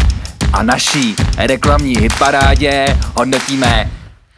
[0.53, 3.91] a naší reklamní hitparádě hodnotíme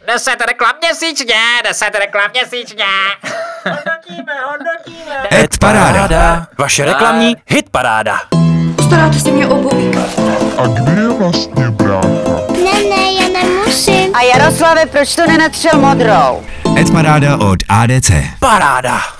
[0.07, 2.85] 10 reklam měsíčně, 10 reklam měsíčně.
[3.65, 5.27] hodnotíme, hodnotíme.
[5.31, 6.47] Hit paráda.
[6.57, 8.44] Vaše reklamní hit paráda.
[8.85, 9.91] Postaráte si mě obuví.
[10.57, 12.41] A kde je vlastně brácha?
[12.63, 14.15] Ne, ne, já nemusím.
[14.15, 16.43] A Jaroslave, proč to nenatřel modrou?
[16.77, 18.11] Ed Paráda od ADC.
[18.39, 19.15] Paráda.